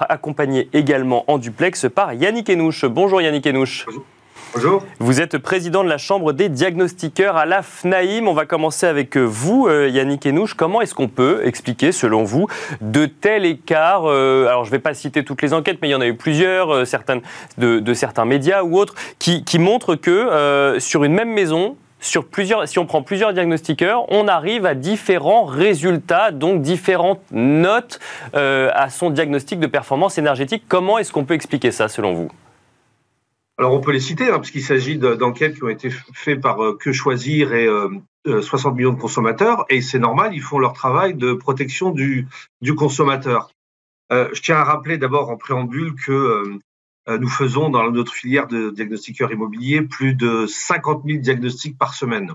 accompagné, 0.08 0.68
également 0.72 1.24
en 1.26 1.38
duplex 1.38 1.86
par 1.94 2.12
Yannick 2.12 2.50
Enouche. 2.50 2.84
Bonjour 2.84 3.22
Yannick 3.22 3.46
Enouche. 3.46 3.86
Bonjour. 4.52 4.84
Vous 4.98 5.20
êtes 5.20 5.38
président 5.38 5.84
de 5.84 5.88
la 5.88 5.96
Chambre 5.96 6.32
des 6.32 6.48
diagnostiqueurs 6.48 7.36
à 7.36 7.46
la 7.46 7.62
FNAIM. 7.62 8.26
On 8.26 8.34
va 8.34 8.46
commencer 8.46 8.86
avec 8.86 9.16
euh, 9.16 9.22
vous, 9.22 9.68
euh, 9.68 9.88
Yannick 9.88 10.26
Enouche. 10.26 10.54
Comment 10.54 10.82
est-ce 10.82 10.94
qu'on 10.94 11.08
peut 11.08 11.40
expliquer, 11.44 11.92
selon 11.92 12.24
vous, 12.24 12.46
de 12.80 13.06
tels 13.06 13.46
écarts 13.46 14.06
Alors, 14.06 14.64
je 14.64 14.70
ne 14.70 14.72
vais 14.72 14.80
pas 14.80 14.92
citer 14.92 15.24
toutes 15.24 15.40
les 15.40 15.54
enquêtes, 15.54 15.78
mais 15.80 15.88
il 15.88 15.92
y 15.92 15.94
en 15.94 16.00
a 16.00 16.06
eu 16.06 16.16
plusieurs, 16.16 16.86
certaines 16.86 17.22
de, 17.58 17.94
certains 17.94 18.24
médias 18.26 18.62
ou 18.64 18.76
autres, 18.76 18.94
qui, 19.18 19.44
montrent 19.58 19.94
que 19.94 20.76
sur 20.78 21.04
une 21.04 21.14
même 21.14 21.32
maison, 21.32 21.76
sur 22.00 22.26
plusieurs, 22.26 22.66
si 22.66 22.78
on 22.78 22.86
prend 22.86 23.02
plusieurs 23.02 23.32
diagnostiqueurs, 23.32 24.10
on 24.10 24.26
arrive 24.26 24.66
à 24.66 24.74
différents 24.74 25.44
résultats, 25.44 26.32
donc 26.32 26.62
différentes 26.62 27.22
notes 27.30 28.00
euh, 28.34 28.70
à 28.74 28.90
son 28.90 29.10
diagnostic 29.10 29.60
de 29.60 29.66
performance 29.66 30.18
énergétique. 30.18 30.64
Comment 30.68 30.98
est-ce 30.98 31.12
qu'on 31.12 31.24
peut 31.24 31.34
expliquer 31.34 31.70
ça 31.70 31.88
selon 31.88 32.14
vous? 32.14 32.30
Alors 33.58 33.74
on 33.74 33.80
peut 33.80 33.92
les 33.92 34.00
citer, 34.00 34.28
hein, 34.28 34.36
parce 34.36 34.50
qu'il 34.50 34.62
s'agit 34.62 34.96
d'enquêtes 34.96 35.56
qui 35.56 35.64
ont 35.64 35.68
été 35.68 35.90
faites 36.14 36.40
par 36.40 36.64
euh, 36.64 36.78
Que 36.80 36.92
Choisir 36.92 37.52
et 37.52 37.68
60 38.24 38.72
euh, 38.72 38.76
millions 38.76 38.92
de 38.92 39.00
consommateurs, 39.00 39.66
et 39.68 39.82
c'est 39.82 39.98
normal, 39.98 40.30
ils 40.32 40.40
font 40.40 40.58
leur 40.58 40.72
travail 40.72 41.14
de 41.14 41.34
protection 41.34 41.90
du, 41.90 42.26
du 42.62 42.74
consommateur. 42.74 43.50
je 44.10 44.40
tiens 44.40 44.56
à 44.56 44.64
rappeler 44.64 44.96
d'abord 44.96 45.28
en 45.28 45.36
préambule 45.36 45.94
que 45.94 46.58
nous 47.08 47.28
faisons 47.28 47.70
dans 47.70 47.90
notre 47.90 48.12
filière 48.12 48.46
de 48.46 48.70
diagnostiqueurs 48.70 49.32
immobiliers 49.32 49.82
plus 49.82 50.14
de 50.14 50.46
50 50.46 51.02
000 51.06 51.20
diagnostics 51.20 51.76
par 51.78 51.94
semaine. 51.94 52.34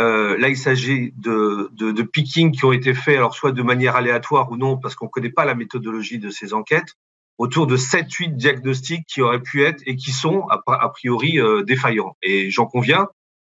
Euh, 0.00 0.38
là, 0.38 0.48
il 0.48 0.56
s'agit 0.56 1.12
de, 1.16 1.70
de, 1.72 1.92
de 1.92 2.02
picking 2.02 2.52
qui 2.52 2.64
ont 2.64 2.72
été 2.72 2.94
faits, 2.94 3.16
alors 3.16 3.34
soit 3.34 3.52
de 3.52 3.62
manière 3.62 3.96
aléatoire 3.96 4.50
ou 4.50 4.56
non, 4.56 4.78
parce 4.78 4.94
qu'on 4.94 5.06
ne 5.06 5.10
connaît 5.10 5.30
pas 5.30 5.44
la 5.44 5.54
méthodologie 5.54 6.18
de 6.18 6.30
ces 6.30 6.54
enquêtes, 6.54 6.94
autour 7.38 7.66
de 7.66 7.76
7-8 7.76 8.36
diagnostics 8.36 9.06
qui 9.06 9.20
auraient 9.20 9.42
pu 9.42 9.64
être 9.64 9.82
et 9.86 9.96
qui 9.96 10.12
sont 10.12 10.46
a, 10.48 10.88
priori 10.88 11.38
euh, 11.38 11.62
défaillants. 11.62 12.16
Et 12.22 12.50
j'en 12.50 12.66
conviens, 12.66 13.08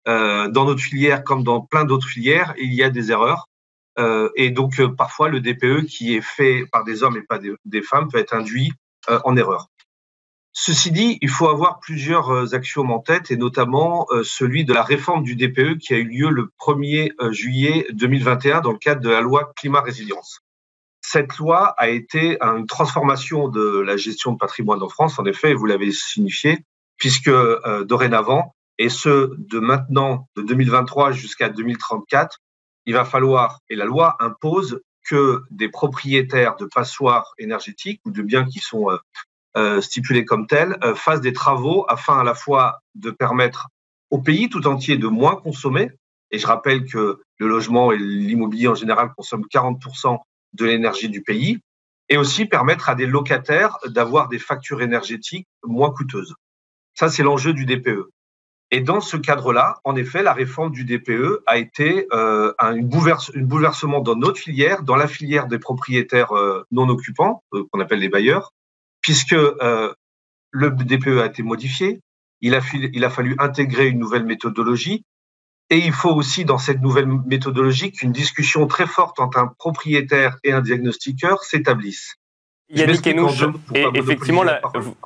euh, 0.09 0.49
dans 0.49 0.65
notre 0.65 0.81
filière 0.81 1.25
comme 1.25 1.45
dans 1.45 1.61
plein 1.61 1.85
d'autres 1.85 2.09
filières, 2.09 2.55
il 2.59 2.73
y 2.73 2.83
a 2.83 2.91
des 2.91 3.11
erreurs. 3.11 3.47
Euh, 3.99 4.31
et 4.37 4.51
donc, 4.51 4.81
parfois, 4.97 5.29
le 5.29 5.41
DPE 5.41 5.85
qui 5.87 6.15
est 6.17 6.23
fait 6.23 6.65
par 6.73 6.85
des 6.85 7.03
hommes 7.03 7.17
et 7.17 7.23
pas 7.23 7.39
des, 7.39 7.53
des 7.67 7.83
femmes 7.83 8.09
peut 8.09 8.19
être 8.19 8.35
induit 8.35 8.73
en 9.09 9.37
erreur. 9.37 9.69
Ceci 10.53 10.91
dit, 10.91 11.19
il 11.21 11.29
faut 11.29 11.49
avoir 11.49 11.79
plusieurs 11.79 12.55
actions 12.55 12.83
en 12.83 12.99
tête 12.99 13.31
et 13.31 13.37
notamment 13.37 14.07
celui 14.25 14.65
de 14.65 14.73
la 14.73 14.83
réforme 14.83 15.23
du 15.23 15.37
DPE 15.37 15.79
qui 15.79 15.95
a 15.95 15.97
eu 15.97 16.05
lieu 16.05 16.29
le 16.29 16.51
1er 16.61 17.13
juillet 17.33 17.87
2021 17.93 18.61
dans 18.61 18.73
le 18.73 18.79
cadre 18.79 19.01
de 19.01 19.09
la 19.09 19.21
loi 19.21 19.53
climat 19.57 19.81
résilience. 19.81 20.41
Cette 21.03 21.39
loi 21.39 21.75
a 21.79 21.89
été 21.89 22.37
une 22.43 22.67
transformation 22.67 23.49
de 23.49 23.79
la 23.81 23.97
gestion 23.97 24.33
de 24.33 24.39
patrimoine 24.39 24.83
en 24.83 24.89
France, 24.89 25.19
en 25.19 25.25
effet, 25.25 25.55
vous 25.55 25.67
l'avez 25.67 25.93
signifié, 25.93 26.59
puisque 26.99 27.31
dorénavant, 27.85 28.55
et 28.77 28.89
ce 28.89 29.31
de 29.39 29.61
maintenant, 29.61 30.29
de 30.37 30.43
2023 30.43 31.13
jusqu'à 31.13 31.49
2034, 31.49 32.39
il 32.87 32.95
va 32.95 33.05
falloir, 33.05 33.61
et 33.71 33.77
la 33.77 33.85
loi 33.85 34.17
impose 34.21 34.81
que 35.09 35.43
des 35.51 35.69
propriétaires 35.69 36.57
de 36.57 36.67
passoires 36.67 37.33
énergétiques 37.39 38.01
ou 38.05 38.11
de 38.11 38.23
biens 38.23 38.45
qui 38.45 38.59
sont 38.59 38.89
euh, 39.57 39.81
stipulés 39.81 40.25
comme 40.25 40.47
tels 40.47 40.77
euh, 40.85 40.95
fassent 40.95 41.21
des 41.21 41.33
travaux 41.33 41.85
afin 41.89 42.21
à 42.21 42.23
la 42.23 42.35
fois 42.35 42.83
de 42.95 43.11
permettre 43.11 43.67
au 44.11 44.19
pays 44.19 44.49
tout 44.49 44.69
entier 44.69 44.97
de 44.97 45.09
moins 45.09 45.35
consommer. 45.35 45.91
Et 46.31 46.39
je 46.39 46.47
rappelle 46.47 46.85
que 46.85 47.21
le 47.39 47.49
logement 47.49 47.91
et 47.91 47.99
l'immobilier 47.99 48.69
en 48.69 48.77
général 48.77 49.11
consomment 49.17 49.47
40% 49.53 50.19
de 50.53 50.65
l'énergie 50.65 51.09
du 51.09 51.23
pays, 51.23 51.59
et 52.09 52.17
aussi 52.17 52.45
permettre 52.45 52.89
à 52.89 52.95
des 52.95 53.07
locataires 53.07 53.77
d'avoir 53.87 54.29
des 54.29 54.39
factures 54.39 54.83
énergétiques 54.83 55.49
moins 55.65 55.91
coûteuses. 55.91 56.35
Ça, 56.95 57.09
c'est 57.09 57.25
l'enjeu 57.25 57.53
du 57.53 57.67
DPE. 57.67 58.09
Et 58.73 58.81
dans 58.81 59.01
ce 59.01 59.17
cadre-là, 59.17 59.79
en 59.83 59.97
effet, 59.97 60.23
la 60.23 60.33
réforme 60.33 60.71
du 60.71 60.85
DPE 60.85 61.43
a 61.47 61.59
été 61.59 62.07
euh, 62.13 62.53
un, 62.61 62.79
bouleversement 62.81 64.01
dans 64.01 64.15
notre 64.15 64.39
filière, 64.39 64.85
dans 64.85 64.97
la 64.97 65.09
filière 65.09 65.49
des 65.49 65.59
propriétaires 65.59 66.33
non 66.71 66.89
occupants, 66.89 67.43
qu'on 67.51 67.81
appelle 67.81 67.99
les 67.99 68.09
bailleurs, 68.09 68.53
puisque 69.01 69.33
euh, 69.33 69.93
le 70.51 70.71
DPE 70.71 71.21
a 71.21 71.27
été 71.27 71.43
modifié, 71.43 72.01
il 72.41 72.55
a, 72.55 72.61
il 72.73 73.05
a 73.05 73.11
fallu 73.11 73.37
intégrer 73.39 73.89
une 73.89 73.99
nouvelle 73.99 74.25
méthodologie, 74.25 75.05
et 75.71 75.79
il 75.79 75.93
faut 75.93 76.11
aussi, 76.11 76.45
dans 76.45 76.59
cette 76.59 76.81
nouvelle 76.81 77.07
méthodologie, 77.07 77.93
qu'une 77.93 78.13
discussion 78.13 78.67
très 78.67 78.87
forte 78.87 79.21
entre 79.21 79.39
un 79.39 79.47
propriétaire 79.47 80.37
et 80.43 80.53
un 80.53 80.61
diagnostiqueur 80.61 81.45
s'établisse. 81.45 82.17
Yannick 82.73 83.07
Enouche, 83.09 83.45
et 83.75 83.85
effectivement, 83.95 84.43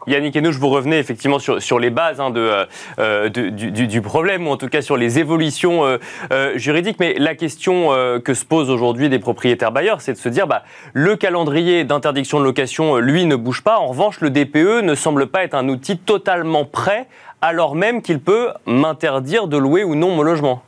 Yannick 0.07 0.37
Enouche, 0.37 0.57
vous 0.57 0.69
revenez 0.69 0.99
effectivement 0.99 1.39
sur, 1.39 1.63
sur 1.63 1.79
les 1.79 1.89
bases 1.89 2.21
hein, 2.21 2.31
de, 2.31 2.67
euh, 2.99 3.29
du, 3.31 3.71
du, 3.87 4.01
problème, 4.03 4.47
ou 4.47 4.51
en 4.51 4.57
tout 4.57 4.69
cas 4.69 4.83
sur 4.83 4.99
les 4.99 5.19
évolutions 5.19 5.85
euh, 5.85 5.99
euh, 6.31 6.59
juridiques. 6.59 6.99
Mais 7.01 7.15
la 7.15 7.35
question 7.35 7.91
que 8.23 8.35
se 8.35 8.45
pose 8.45 8.71
aujourd'hui 8.71 9.09
des 9.09 9.19
propriétaires 9.19 9.73
bailleurs, 9.73 10.01
c'est 10.01 10.13
de 10.13 10.19
se 10.19 10.29
dire, 10.29 10.47
bah, 10.47 10.63
le 10.93 11.17
calendrier 11.17 11.85
d'interdiction 11.85 12.39
de 12.39 12.45
location, 12.45 12.99
lui, 12.99 13.25
ne 13.25 13.37
bouge 13.37 13.63
pas. 13.63 13.79
En 13.79 13.87
revanche, 13.87 14.21
le 14.21 14.31
DPE 14.31 14.83
ne 14.83 14.95
semble 14.95 15.27
pas 15.27 15.45
être 15.45 15.55
un 15.55 15.69
outil 15.69 15.97
totalement 15.97 16.65
prêt, 16.65 17.07
alors 17.41 17.75
même 17.75 18.03
qu'il 18.03 18.21
peut 18.21 18.49
m'interdire 18.67 19.49
de 19.49 19.57
louer 19.57 19.85
ou 19.85 19.95
non 19.95 20.15
mon 20.15 20.23
logement. 20.23 20.63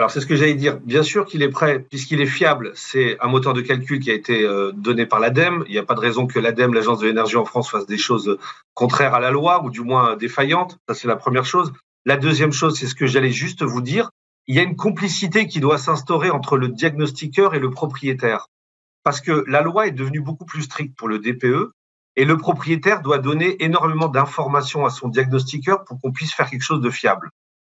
Alors 0.00 0.10
c'est 0.10 0.22
ce 0.22 0.26
que 0.26 0.34
j'allais 0.34 0.54
dire. 0.54 0.80
Bien 0.80 1.02
sûr 1.02 1.26
qu'il 1.26 1.42
est 1.42 1.50
prêt, 1.50 1.80
puisqu'il 1.80 2.22
est 2.22 2.26
fiable. 2.26 2.72
C'est 2.74 3.18
un 3.20 3.28
moteur 3.28 3.52
de 3.52 3.60
calcul 3.60 4.00
qui 4.00 4.10
a 4.10 4.14
été 4.14 4.44
euh, 4.44 4.72
donné 4.72 5.04
par 5.04 5.20
l'ADEME. 5.20 5.62
Il 5.66 5.72
n'y 5.72 5.78
a 5.78 5.84
pas 5.84 5.92
de 5.94 6.00
raison 6.00 6.26
que 6.26 6.38
l'ADEME, 6.38 6.72
l'Agence 6.72 7.00
de 7.00 7.06
l'énergie 7.06 7.36
en 7.36 7.44
France, 7.44 7.70
fasse 7.70 7.84
des 7.84 7.98
choses 7.98 8.38
contraires 8.72 9.12
à 9.12 9.20
la 9.20 9.30
loi 9.30 9.62
ou 9.62 9.68
du 9.68 9.82
moins 9.82 10.16
défaillantes. 10.16 10.78
Ça 10.88 10.94
c'est 10.94 11.06
la 11.06 11.16
première 11.16 11.44
chose. 11.44 11.74
La 12.06 12.16
deuxième 12.16 12.50
chose, 12.50 12.78
c'est 12.78 12.86
ce 12.86 12.94
que 12.94 13.06
j'allais 13.06 13.30
juste 13.30 13.62
vous 13.62 13.82
dire. 13.82 14.08
Il 14.46 14.56
y 14.56 14.58
a 14.58 14.62
une 14.62 14.74
complicité 14.74 15.46
qui 15.46 15.60
doit 15.60 15.76
s'instaurer 15.76 16.30
entre 16.30 16.56
le 16.56 16.68
diagnostiqueur 16.68 17.54
et 17.54 17.58
le 17.58 17.68
propriétaire. 17.68 18.46
Parce 19.02 19.20
que 19.20 19.44
la 19.48 19.60
loi 19.60 19.86
est 19.86 19.90
devenue 19.90 20.22
beaucoup 20.22 20.46
plus 20.46 20.62
stricte 20.62 20.96
pour 20.96 21.08
le 21.08 21.18
DPE 21.18 21.72
et 22.16 22.24
le 22.24 22.38
propriétaire 22.38 23.02
doit 23.02 23.18
donner 23.18 23.62
énormément 23.62 24.08
d'informations 24.08 24.86
à 24.86 24.88
son 24.88 25.08
diagnostiqueur 25.08 25.84
pour 25.84 26.00
qu'on 26.00 26.10
puisse 26.10 26.32
faire 26.32 26.48
quelque 26.48 26.62
chose 26.62 26.80
de 26.80 26.88
fiable. 26.88 27.28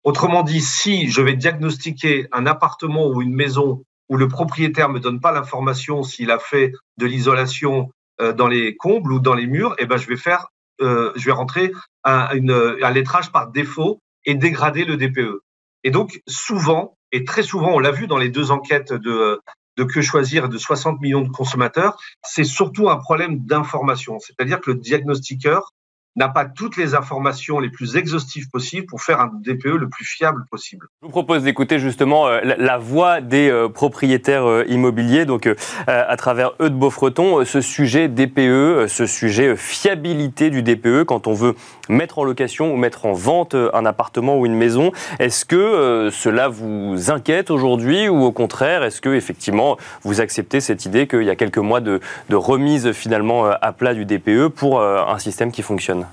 Autrement 0.04 0.42
dit, 0.42 0.60
si 0.60 1.08
je 1.10 1.22
vais 1.22 1.34
diagnostiquer 1.34 2.28
un 2.32 2.46
appartement 2.46 3.08
ou 3.08 3.22
une 3.22 3.34
maison 3.34 3.84
où 4.08 4.16
le 4.16 4.28
propriétaire 4.28 4.90
me 4.90 5.00
donne 5.00 5.20
pas 5.20 5.32
l'information 5.32 6.02
s'il 6.02 6.30
a 6.30 6.38
fait 6.38 6.72
de 6.98 7.06
l'isolation 7.06 7.90
euh, 8.20 8.32
dans 8.32 8.46
les 8.46 8.76
combles 8.76 9.12
ou 9.12 9.18
dans 9.18 9.34
les 9.34 9.46
murs, 9.46 9.74
eh 9.78 9.86
ben 9.86 9.96
je 9.96 10.06
vais 10.06 10.16
faire, 10.16 10.48
euh, 10.82 11.10
je 11.16 11.24
vais 11.24 11.32
rentrer 11.32 11.72
un, 12.04 12.28
un 12.30 12.90
lettrage 12.90 13.32
par 13.32 13.50
défaut 13.50 13.98
et 14.26 14.34
dégrader 14.34 14.84
le 14.84 14.96
DPE. 14.96 15.40
Et 15.84 15.90
donc 15.90 16.20
souvent 16.28 16.96
et 17.12 17.24
très 17.24 17.44
souvent, 17.44 17.70
on 17.70 17.78
l'a 17.78 17.92
vu 17.92 18.08
dans 18.08 18.18
les 18.18 18.28
deux 18.28 18.50
enquêtes 18.50 18.92
de 18.92 19.40
de 19.76 19.84
que 19.84 20.00
choisir 20.00 20.48
de 20.48 20.58
60 20.58 21.00
millions 21.00 21.22
de 21.22 21.28
consommateurs, 21.28 21.96
c'est 22.22 22.44
surtout 22.44 22.90
un 22.90 22.96
problème 22.96 23.40
d'information. 23.40 24.18
C'est-à-dire 24.18 24.60
que 24.60 24.70
le 24.70 24.78
diagnostiqueur 24.78 25.72
n'a 26.16 26.28
pas 26.28 26.44
toutes 26.44 26.76
les 26.76 26.94
informations 26.94 27.58
les 27.58 27.70
plus 27.70 27.96
exhaustives 27.96 28.48
possibles 28.48 28.86
pour 28.86 29.02
faire 29.02 29.20
un 29.20 29.30
DPE 29.40 29.76
le 29.76 29.88
plus 29.88 30.04
fiable 30.04 30.44
possible. 30.50 30.86
Je 31.02 31.06
vous 31.06 31.10
propose 31.10 31.42
d'écouter 31.42 31.78
justement 31.78 32.28
euh, 32.28 32.40
la, 32.56 32.78
voix 32.78 33.20
des 33.20 33.50
euh, 33.50 33.68
propriétaires 33.68 34.44
euh, 34.44 34.64
immobiliers, 34.68 35.24
donc 35.24 35.48
à 35.86 36.16
travers 36.16 36.52
eux 36.60 36.68
Beaufreton, 36.68 37.44
ce 37.44 37.60
sujet 37.60 38.08
DPE, 38.08 38.86
ce 38.88 39.06
sujet 39.06 39.56
fiabilité 39.56 40.50
du 40.50 40.62
DPE 40.62 41.04
quand 41.04 41.26
on 41.26 41.34
veut 41.34 41.54
mettre 41.88 42.18
en 42.18 42.24
location 42.24 42.72
ou 42.72 42.76
mettre 42.76 43.06
en 43.06 43.12
vente 43.12 43.54
un 43.54 43.86
appartement 43.86 44.38
ou 44.38 44.46
une 44.46 44.54
maison. 44.54 44.92
Est-ce 45.18 45.44
que 45.44 46.10
cela 46.12 46.48
vous 46.48 47.10
inquiète 47.10 47.50
aujourd'hui 47.50 48.08
ou 48.08 48.24
au 48.24 48.32
contraire, 48.32 48.82
est-ce 48.82 49.00
que 49.00 49.10
effectivement 49.10 49.76
vous 50.02 50.20
acceptez 50.20 50.60
cette 50.60 50.84
idée 50.84 51.06
qu'il 51.06 51.24
y 51.24 51.30
a 51.30 51.36
quelques 51.36 51.58
mois 51.58 51.80
de, 51.80 52.00
de 52.28 52.36
remise 52.36 52.92
finalement 52.92 53.46
à 53.46 53.72
plat 53.72 53.94
du 53.94 54.04
DPE 54.04 54.48
pour 54.48 54.82
un 54.82 55.18
système 55.18 55.52
qui 55.52 55.62
fonctionne? 55.62 56.03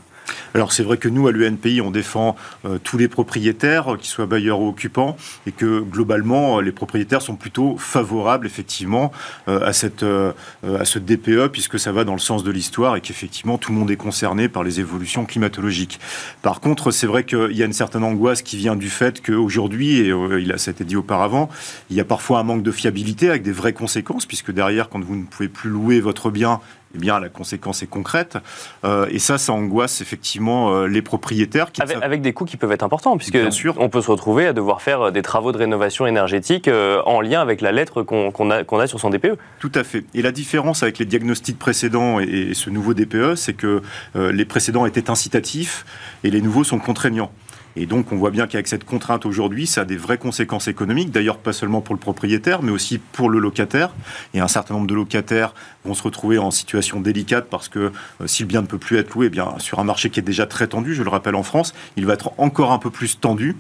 Alors 0.54 0.74
c'est 0.74 0.84
vrai 0.84 0.98
que 0.98 1.08
nous, 1.08 1.28
à 1.28 1.32
l'UNPI, 1.32 1.82
on 1.82 1.92
défend 1.92 2.36
euh, 2.66 2.78
tous 2.84 2.98
les 2.98 3.08
propriétaires, 3.08 3.94
euh, 3.94 3.98
qu'ils 3.98 4.10
soient 4.10 4.26
bailleurs 4.26 4.60
ou 4.60 4.68
occupants, 4.68 5.16
et 5.48 5.52
que 5.52 5.80
globalement, 5.80 6.58
euh, 6.58 6.62
les 6.62 6.72
propriétaires 6.72 7.22
sont 7.22 7.36
plutôt 7.36 7.78
favorables, 7.78 8.46
effectivement, 8.46 9.12
à, 9.48 9.74
cette, 9.74 10.04
à 10.04 10.86
ce 10.86 11.00
DPE, 11.00 11.48
puisque 11.52 11.80
ça 11.80 11.92
va 11.92 12.04
dans 12.04 12.14
le 12.14 12.20
sens 12.20 12.44
de 12.44 12.52
l'histoire 12.52 12.96
et 12.96 13.02
qu'effectivement, 13.02 13.58
tout 13.58 13.72
le 13.72 13.78
monde 13.78 13.92
est 13.92 13.98
concerné 13.98 14.50
par 14.50 14.64
les 14.64 14.80
évolutions 14.80 15.26
climatologiques. 15.26 16.00
Par 16.42 16.60
contre, 16.60 16.92
c'est 16.92 17.08
vrai 17.08 17.24
qu'il 17.24 17.54
y 17.54 17.64
a 17.64 17.66
une 17.66 17.74
certaine 17.74 18.04
angoisse 18.04 18.42
qui 18.42 18.58
vient 18.58 18.76
du 18.76 18.90
fait 18.90 19.22
qu'aujourd'hui, 19.22 20.00
et 20.00 20.14
ça 20.58 20.72
a 20.72 20.74
été 20.74 20.84
dit 20.84 20.96
auparavant, 20.96 21.50
il 21.90 21.96
y 21.96 22.00
a 22.00 22.06
parfois 22.06 22.40
un 22.40 22.44
manque 22.44 22.64
de 22.64 22.72
fiabilité 22.72 23.30
avec 23.30 23.44
des 23.44 23.52
vraies 23.52 23.74
conséquences, 23.74 24.26
puisque 24.26 24.52
derrière, 24.52 24.90
quand 24.90 25.04
vous 25.04 25.16
ne 25.16 25.26
pouvez 25.26 25.50
plus 25.50 25.70
louer 25.70 26.00
votre 26.00 26.30
bien, 26.30 26.60
eh 26.96 26.98
bien, 26.98 27.20
la 27.20 27.30
conséquence 27.30 27.84
est 27.84 27.88
concrète. 27.88 28.38
Euh, 28.84 29.08
et 29.10 29.20
ça, 29.20 29.38
ça 29.38 29.54
angoisse 29.54 30.02
effectivement 30.02 30.74
euh, 30.74 30.88
les 30.88 31.02
propriétaires. 31.02 31.72
Qui 31.72 31.82
avec, 31.82 32.22
des 32.22 32.34
coûts 32.34 32.46
qui 32.46 32.58
peuvent 32.58 32.72
être 32.72 32.84
importants, 32.84 33.18
puisque 33.18 33.38
on 33.78 33.90
peut 33.90 34.02
se 34.02 34.12
retrouver 34.12 34.48
à 34.48 34.54
devoir 34.54 34.82
faire 34.82 35.02
euh, 35.02 35.12
des 35.12 35.22
travaux 35.22 35.52
de 35.52 35.58
rénovation 35.58 36.06
énergétique 36.06 36.70
en 37.06 37.22
lien 37.22 37.42
avec 37.42 37.62
la 37.62 37.72
lettre 37.72 38.04
qu'on 38.04 38.52
a, 38.52 38.64
a, 38.64 38.88
sur 38.88 39.00
son 39.00 39.10
DPE. 39.10 39.38
Tout 39.60 39.72
à 39.76 39.84
fait. 39.84 40.04
Et 40.14 40.22
la 40.22 40.32
différence 40.32 40.84
avec 40.84 41.00
les 41.00 41.06
diagnostics 41.06 41.58
précédents 41.58 42.20
et 42.20 42.54
ce 42.54 42.70
nouveau 42.70 42.94
DPE, 42.94 43.36
c'est 43.36 43.54
que 43.54 43.82
les 44.16 44.46
précédents 44.46 44.86
étaient 44.86 45.10
incitatifs 45.10 45.86
et 46.24 46.32
les 46.32 46.42
nouveaux 46.42 46.64
sont 46.64 46.80
contraignants. 46.80 47.32
Et 47.76 47.86
donc, 47.86 48.12
on 48.12 48.18
voit 48.18 48.32
bien 48.32 48.48
qu'avec 48.48 48.68
cette 48.68 48.84
contrainte 48.84 49.26
aujourd'hui, 49.26 49.68
ça 49.68 49.82
a 49.82 49.86
des 49.86 49.98
vraies 49.98 50.18
conséquences 50.18 50.68
économiques. 50.68 51.12
D'ailleurs, 51.12 51.38
pas 51.38 51.54
seulement 51.54 51.82
pour 51.82 51.96
le 51.96 52.00
propriétaire, 52.00 52.62
mais 52.64 52.72
aussi 52.72 52.98
pour 52.98 53.30
le 53.30 53.40
locataire. 53.40 53.94
Et 54.34 54.40
un 54.40 54.48
certain 54.48 54.74
nombre 54.74 54.88
de 54.88 54.96
locataires 54.96 55.54
vont 55.86 55.94
se 55.94 56.04
retrouver 56.04 56.38
en 56.38 56.52
situation 56.52 57.00
délicate 57.00 57.48
parce 57.50 57.70
que 57.70 57.80
euh, 57.80 58.28
si 58.28 58.44
le 58.44 58.48
bien 58.48 58.62
ne 58.62 58.68
peut 58.68 58.78
plus 58.78 58.98
être 58.98 59.14
loué, 59.14 59.28
eh 59.28 59.30
bien, 59.30 59.56
sur 59.58 59.80
un 59.80 59.84
marché 59.84 60.10
qui 60.10 60.20
est 60.20 60.24
déjà 60.24 60.46
très 60.46 60.68
tendu, 60.68 60.94
je 60.94 61.04
le 61.04 61.10
rappelle 61.10 61.36
en 61.36 61.44
France, 61.44 61.74
il 61.98 62.06
va 62.06 62.14
être 62.14 62.32
encore 62.38 62.72
un 62.72 62.80
peu 62.80 62.90
plus 62.90 63.20
tendu. 63.20 63.56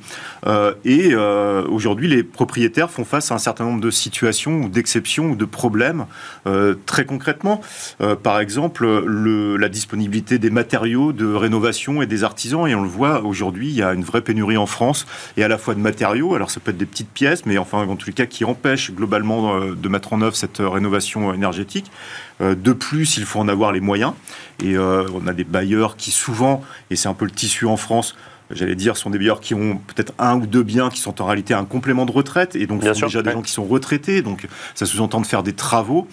Euh, 0.45 0.73
et 0.85 1.11
euh, 1.13 1.65
aujourd'hui, 1.67 2.07
les 2.07 2.23
propriétaires 2.23 2.91
font 2.91 3.05
face 3.05 3.31
à 3.31 3.35
un 3.35 3.39
certain 3.39 3.65
nombre 3.65 3.81
de 3.81 3.91
situations 3.91 4.61
ou 4.61 4.69
d'exceptions 4.69 5.31
ou 5.31 5.35
de 5.35 5.45
problèmes. 5.45 6.05
très 6.85 7.05
concrètement, 7.05 7.61
par 8.23 8.39
exemple, 8.39 8.85
le, 9.05 9.57
la 9.57 9.69
disponibilité 9.69 10.39
des 10.39 10.49
matériaux 10.49 11.13
de 11.13 11.33
rénovation 11.33 12.01
et 12.01 12.05
des 12.05 12.23
artisans. 12.23 12.67
Et 12.67 12.75
on 12.75 12.81
le 12.81 12.87
voit 12.89 13.23
aujourd'hui, 13.23 13.69
il 13.69 13.75
y 13.75 13.83
a 13.83 13.93
une 13.93 14.00
vraie 14.03 14.21
pénurie 14.21 14.57
en 14.57 14.65
France, 14.65 15.05
et 15.37 15.43
à 15.43 15.47
la 15.47 15.57
fois 15.57 15.75
de 15.75 15.79
matériaux, 15.79 16.35
alors 16.35 16.51
ça 16.51 16.59
peut 16.59 16.71
être 16.71 16.77
des 16.77 16.85
petites 16.85 17.09
pièces, 17.09 17.45
mais 17.45 17.57
enfin, 17.57 17.87
en 17.87 17.95
tous 17.95 18.07
les 18.07 18.13
cas, 18.13 18.25
qui 18.25 18.45
empêchent 18.45 18.91
globalement 18.91 19.55
euh, 19.55 19.75
de 19.75 19.89
mettre 19.89 20.13
en 20.13 20.21
œuvre 20.21 20.35
cette 20.35 20.59
euh, 20.59 20.69
rénovation 20.69 21.33
énergétique. 21.33 21.91
Euh, 22.41 22.55
de 22.55 22.73
plus, 22.73 23.17
il 23.17 23.25
faut 23.25 23.39
en 23.39 23.47
avoir 23.47 23.71
les 23.71 23.81
moyens, 23.81 24.13
et 24.63 24.77
on 24.77 25.25
a 25.27 25.33
des 25.33 25.43
bailleurs 25.43 25.97
qui 25.97 26.11
souvent, 26.11 26.63
et 26.91 26.95
c'est 26.95 27.07
un 27.07 27.15
peu 27.15 27.25
le 27.25 27.31
tissu 27.31 27.65
en 27.65 27.77
France, 27.77 28.15
j'allais 28.51 28.75
dire, 28.75 28.95
sont 28.95 29.09
des 29.09 29.17
bailleurs 29.17 29.41
qui 29.41 29.55
ont 29.55 29.77
peut-être 29.77 30.13
un 30.19 30.35
ou 30.35 30.45
deux 30.45 30.61
biens 30.61 30.89
qui 30.89 30.99
sont 30.99 31.19
en 31.21 31.25
réalité 31.25 31.53
un 31.53 31.65
complément 31.65 32.05
de 32.05 32.11
retraite, 32.11 32.55
et 32.55 32.67
donc 32.67 32.83
sont 32.83 33.07
déjà 33.07 33.21
des 33.23 33.31
gens 33.31 33.41
qui 33.41 33.51
sont 33.51 33.65
retraités, 33.65 34.21
donc 34.21 34.47
ça 34.75 34.85
sous-entend 34.85 35.21
de 35.21 35.25
faire 35.25 35.43
des 35.43 35.53
travaux. 35.53 36.07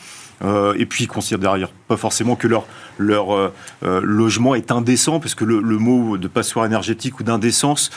Euh, 0.45 0.75
et 0.79 0.87
puis 0.87 1.05
ils 1.05 1.09
considèrent 1.09 1.39
derrière 1.39 1.71
pas 1.89 1.97
forcément 1.97 2.37
que 2.37 2.47
leur, 2.47 2.67
leur 2.99 3.35
euh, 3.35 3.53
euh, 3.83 4.01
logement 4.03 4.55
est 4.55 4.71
indécent, 4.71 5.21
parce 5.21 5.35
que 5.35 5.45
le, 5.45 5.61
mot 5.79 6.17
de 6.19 6.29
passoire 6.29 6.67
énergétique 6.67 7.21
ou 7.21 7.23
d'indécence 7.23 7.91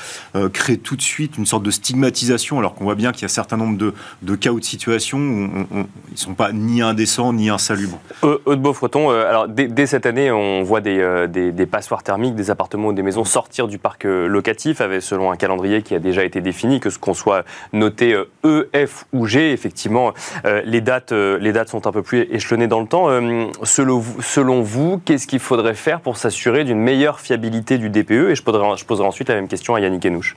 crée 0.53 0.77
tout 0.77 0.95
de 0.95 1.01
suite 1.01 1.37
une 1.37 1.45
sorte 1.45 1.63
de 1.63 1.71
stigmatisation, 1.71 2.59
alors 2.59 2.75
qu'on 2.75 2.83
voit 2.83 2.95
bien 2.95 3.11
qu'il 3.11 3.23
y 3.23 3.25
a 3.25 3.25
un 3.25 3.29
certain 3.29 3.57
nombre 3.57 3.77
de, 3.77 3.93
de 4.21 4.35
cas 4.35 4.51
ou 4.51 4.59
de 4.59 4.65
situations 4.65 5.17
où 5.17 5.65
ils 5.71 6.11
ne 6.11 6.17
sont 6.17 6.35
pas 6.35 6.51
ni 6.51 6.81
indécents 6.81 7.33
ni 7.33 7.49
insalubres. 7.49 7.99
Eudes 8.23 8.61
Beaufreton, 8.61 9.09
alors 9.09 9.47
dès, 9.47 9.85
cette 9.87 10.05
année, 10.05 10.31
on 10.31 10.63
voit 10.63 10.81
des, 10.81 11.25
des, 11.27 11.51
des, 11.51 11.65
passoires 11.65 12.03
thermiques, 12.03 12.35
des 12.35 12.51
appartements 12.51 12.89
ou 12.89 12.93
des 12.93 13.01
maisons 13.01 13.23
sortir 13.23 13.67
du 13.67 13.79
parc 13.79 14.03
locatif, 14.03 14.79
avec, 14.79 15.01
selon 15.01 15.31
un 15.31 15.37
calendrier 15.37 15.81
qui 15.81 15.95
a 15.95 15.99
déjà 15.99 16.23
été 16.23 16.39
défini, 16.39 16.79
que 16.79 16.91
ce 16.91 16.99
qu'on 16.99 17.15
soit 17.15 17.43
noté 17.73 18.15
E, 18.45 18.69
F 18.75 19.05
ou 19.11 19.25
G, 19.25 19.51
effectivement, 19.51 20.13
les, 20.65 20.81
dates, 20.81 21.11
les 21.11 21.51
dates 21.51 21.69
sont 21.69 21.87
un 21.87 21.91
peu 21.91 22.03
plus 22.03 22.27
échelonné 22.31 22.67
dans 22.67 22.79
le 22.79 22.87
temps. 22.87 23.09
Euh, 23.09 23.45
selon 23.63 24.61
vous, 24.61 25.01
qu'est-ce 25.03 25.27
qu'il 25.27 25.39
faudrait 25.39 25.75
faire 25.75 26.01
pour 26.01 26.17
s'assurer 26.17 26.63
d'une 26.63 26.79
meilleure 26.79 27.19
fiabilité 27.19 27.77
du 27.77 27.89
DPE 27.89 28.29
Et 28.29 28.35
je 28.35 28.43
poserai, 28.43 28.65
je 28.77 29.01
ensuite 29.03 29.29
la 29.29 29.35
même 29.35 29.47
question 29.47 29.75
à 29.75 29.79
Yannick 29.79 30.05
Enouche. 30.05 30.35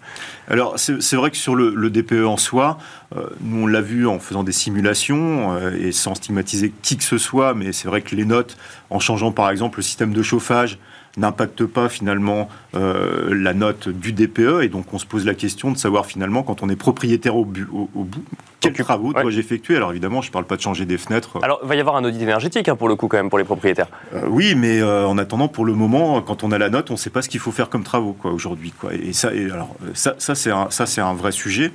Alors, 0.49 0.75
c'est 0.77 1.17
vrai 1.17 1.31
que 1.31 1.37
sur 1.37 1.55
le, 1.55 1.91
DPE 1.91 2.27
en 2.27 2.37
soi, 2.37 2.79
euh, 3.17 3.27
nous, 3.41 3.65
on 3.65 3.67
l'a 3.67 3.81
vu 3.81 4.07
en 4.07 4.19
faisant 4.19 4.43
des 4.43 4.53
simulations 4.53 5.55
euh, 5.55 5.77
et 5.79 5.93
sans 5.93 6.15
stigmatiser 6.15 6.73
qui 6.83 6.97
que 6.97 7.05
ce 7.05 7.19
soit, 7.19 7.55
mais 7.55 7.73
c'est 7.73 7.89
vrai 7.89 8.03
que 8.03 8.15
les 8.15 8.25
notes, 8.25 8.57
en 8.91 8.99
changeant 8.99 9.33
par 9.33 9.51
exemple 9.51 9.79
le 9.79 9.83
système 9.83 10.13
de 10.13 10.23
chauffage, 10.23 10.79
n'impacte 11.17 11.65
pas 11.65 11.89
finalement 11.89 12.49
euh, 12.75 13.35
la 13.35 13.55
note 13.55 13.89
du 13.89 14.13
DPE. 14.13 14.63
Et 14.63 14.69
donc 14.69 14.93
on 14.93 14.99
se 14.99 15.07
pose 15.07 15.25
la 15.25 15.35
question 15.35 15.71
de 15.71 15.77
savoir 15.77 16.07
finalement, 16.07 16.43
quand 16.43 16.63
on 16.63 16.69
est 16.69 16.77
propriétaire 16.77 17.37
au, 17.37 17.45
bout, 17.45 18.25
quels 18.61 18.73
travaux 18.73 19.13
dois-je 19.13 19.39
effectuer? 19.39 19.77
Alors 19.77 19.91
évidemment, 19.91 20.23
je 20.23 20.29
ne 20.29 20.33
parle 20.33 20.47
pas 20.47 20.57
de 20.57 20.63
changer 20.63 20.87
des 20.87 20.99
fenêtres. 20.99 21.39
Alors 21.43 21.61
il 21.63 21.69
va 21.69 21.77
y 21.77 21.81
avoir 21.81 21.97
un 21.97 22.05
audit 22.05 22.23
énergétique 22.23 22.69
hein, 22.69 22.77
pour 22.77 22.89
le 22.89 22.97
coup 22.97 23.09
quand 23.09 23.17
même 23.17 23.31
pour 23.31 23.39
les 23.39 23.45
propriétaires. 23.45 23.89
Euh, 24.15 24.23
oui, 24.29 24.55
mais 24.55 24.81
euh, 24.81 25.07
en 25.07 25.19
attendant, 25.19 25.49
pour 25.49 25.65
le 25.65 25.75
moment, 25.75 26.21
quand 26.23 26.45
on 26.45 26.53
a 26.53 26.59
la 26.59 26.71
note, 26.71 26.91
on 26.91 26.95
ne 26.95 26.99
sait 26.99 27.11
pas 27.11 27.23
ce 27.23 27.29
qu'il 27.29 27.41
faut 27.41 27.53
faire 27.53 27.69
comme 27.69 27.85
travaux 27.85 28.13
quoi 28.13 28.33
aujourd'hui. 28.33 28.73
Quoi. 28.73 28.95
Et 28.95 29.13
ça, 29.13 29.35
et 29.35 29.51
alors 29.51 29.75
ça, 29.95 30.15
ça 30.19 30.35
c'est 30.35 30.51
un, 30.51 30.71
ça 30.71 30.87
c'est 30.87 31.01
un 31.01 31.15
vrai 31.15 31.33
sujet. 31.33 31.73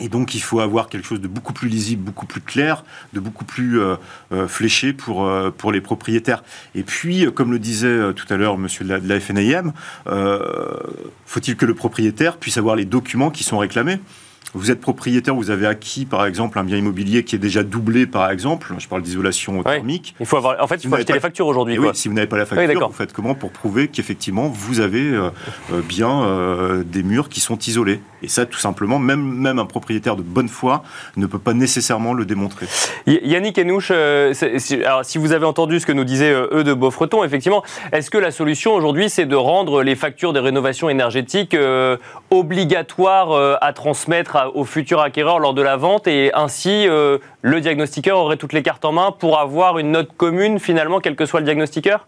Et 0.00 0.08
donc, 0.08 0.34
il 0.34 0.40
faut 0.40 0.60
avoir 0.60 0.88
quelque 0.88 1.06
chose 1.06 1.20
de 1.20 1.28
beaucoup 1.28 1.52
plus 1.52 1.68
lisible, 1.68 2.02
beaucoup 2.02 2.26
plus 2.26 2.40
clair, 2.40 2.84
de 3.12 3.20
beaucoup 3.20 3.44
plus 3.44 3.80
euh, 3.80 3.96
euh, 4.32 4.48
fléché 4.48 4.92
pour, 4.92 5.26
euh, 5.26 5.50
pour 5.50 5.70
les 5.70 5.82
propriétaires. 5.82 6.42
Et 6.74 6.82
puis, 6.82 7.26
comme 7.34 7.52
le 7.52 7.58
disait 7.58 8.12
tout 8.14 8.26
à 8.32 8.36
l'heure 8.36 8.56
monsieur 8.56 8.84
de 8.84 8.90
la, 8.90 9.00
de 9.00 9.08
la 9.08 9.20
FNIM, 9.20 9.72
faut-il 11.26 11.56
que 11.56 11.66
le 11.66 11.74
propriétaire 11.74 12.36
puisse 12.38 12.56
avoir 12.56 12.76
les 12.76 12.84
documents 12.84 13.30
qui 13.30 13.44
sont 13.44 13.58
réclamés? 13.58 14.00
Vous 14.54 14.70
êtes 14.70 14.80
propriétaire, 14.80 15.34
vous 15.34 15.50
avez 15.50 15.66
acquis 15.66 16.04
par 16.04 16.26
exemple 16.26 16.58
un 16.58 16.64
bien 16.64 16.76
immobilier 16.76 17.24
qui 17.24 17.34
est 17.36 17.38
déjà 17.38 17.62
doublé 17.62 18.06
par 18.06 18.30
exemple, 18.30 18.74
je 18.78 18.86
parle 18.86 19.02
d'isolation 19.02 19.62
thermique. 19.62 20.14
Il 20.20 20.26
faut 20.26 20.36
avoir, 20.36 20.62
en 20.62 20.66
fait, 20.66 20.84
il 20.84 20.90
faut 20.90 20.96
acheter 20.96 21.12
les 21.14 21.20
factures 21.20 21.46
aujourd'hui. 21.46 21.78
Oui, 21.78 21.88
si 21.94 22.08
vous 22.08 22.14
n'avez 22.14 22.26
pas 22.26 22.36
la 22.36 22.46
facture, 22.46 22.88
vous 22.88 22.94
faites 22.94 23.12
comment 23.12 23.34
pour 23.34 23.50
prouver 23.50 23.88
qu'effectivement 23.88 24.48
vous 24.48 24.80
avez 24.80 25.02
euh, 25.02 25.30
euh, 25.72 25.80
bien 25.82 26.22
euh, 26.22 26.82
des 26.84 27.02
murs 27.02 27.28
qui 27.28 27.40
sont 27.40 27.58
isolés? 27.58 28.00
Et 28.22 28.28
ça, 28.28 28.46
tout 28.46 28.58
simplement, 28.58 29.00
même, 29.00 29.20
même 29.20 29.58
un 29.58 29.64
propriétaire 29.64 30.14
de 30.14 30.22
bonne 30.22 30.48
foi 30.48 30.84
ne 31.16 31.26
peut 31.26 31.40
pas 31.40 31.54
nécessairement 31.54 32.14
le 32.14 32.24
démontrer. 32.24 32.66
Yannick 33.06 33.58
Enouche, 33.58 33.90
alors 33.90 35.04
si 35.04 35.18
vous 35.18 35.32
avez 35.32 35.44
entendu 35.44 35.80
ce 35.80 35.86
que 35.86 35.92
nous 35.92 36.04
disait 36.04 36.32
eux 36.32 36.62
de 36.62 36.72
Beaufreton, 36.72 37.24
effectivement, 37.24 37.64
est-ce 37.90 38.10
que 38.10 38.18
la 38.18 38.30
solution 38.30 38.74
aujourd'hui 38.74 39.10
c'est 39.10 39.26
de 39.26 39.34
rendre 39.34 39.82
les 39.82 39.96
factures 39.96 40.32
de 40.32 40.38
rénovation 40.38 40.88
énergétique 40.88 41.56
obligatoires 42.30 43.58
à 43.60 43.72
transmettre 43.72 44.31
aux 44.54 44.64
futurs 44.64 45.00
acquéreurs 45.00 45.38
lors 45.38 45.54
de 45.54 45.62
la 45.62 45.76
vente 45.76 46.06
et 46.06 46.32
ainsi 46.34 46.86
euh, 46.88 47.18
le 47.42 47.60
diagnostiqueur 47.60 48.18
aurait 48.18 48.36
toutes 48.36 48.52
les 48.52 48.62
cartes 48.62 48.84
en 48.84 48.92
main 48.92 49.12
pour 49.12 49.38
avoir 49.38 49.78
une 49.78 49.92
note 49.92 50.10
commune 50.16 50.58
finalement, 50.58 51.00
quel 51.00 51.16
que 51.16 51.26
soit 51.26 51.40
le 51.40 51.46
diagnostiqueur? 51.46 52.06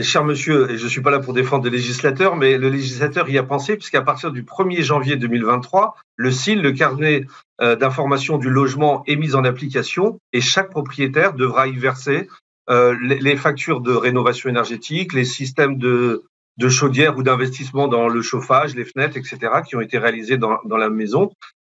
Cher 0.00 0.24
monsieur, 0.24 0.74
je 0.76 0.84
ne 0.84 0.88
suis 0.88 1.02
pas 1.02 1.10
là 1.10 1.18
pour 1.18 1.34
défendre 1.34 1.64
le 1.64 1.70
législateur, 1.70 2.34
mais 2.34 2.56
le 2.56 2.70
législateur 2.70 3.28
y 3.28 3.36
a 3.36 3.42
pensé, 3.42 3.76
puisqu'à 3.76 4.00
partir 4.00 4.30
du 4.30 4.42
1er 4.42 4.80
janvier 4.80 5.16
2023, 5.16 5.96
le 6.16 6.30
CIL, 6.30 6.62
le 6.62 6.72
carnet 6.72 7.26
euh, 7.60 7.76
d'information 7.76 8.38
du 8.38 8.48
logement, 8.48 9.02
est 9.06 9.16
mis 9.16 9.34
en 9.34 9.44
application 9.44 10.18
et 10.32 10.40
chaque 10.40 10.70
propriétaire 10.70 11.34
devra 11.34 11.66
y 11.66 11.76
verser 11.76 12.28
euh, 12.70 12.96
les, 13.02 13.36
factures 13.36 13.80
de 13.80 13.92
rénovation 13.92 14.48
énergétique, 14.48 15.12
les 15.12 15.24
systèmes 15.24 15.76
de, 15.76 16.24
de 16.58 16.68
chaudière 16.68 17.16
ou 17.16 17.22
d'investissement 17.22 17.88
dans 17.88 18.08
le 18.08 18.22
chauffage, 18.22 18.74
les 18.74 18.84
fenêtres, 18.84 19.16
etc., 19.16 19.38
qui 19.66 19.76
ont 19.76 19.80
été 19.80 19.98
réalisés 19.98 20.36
dans, 20.36 20.58
dans 20.64 20.76
la 20.76 20.90
maison 20.90 21.30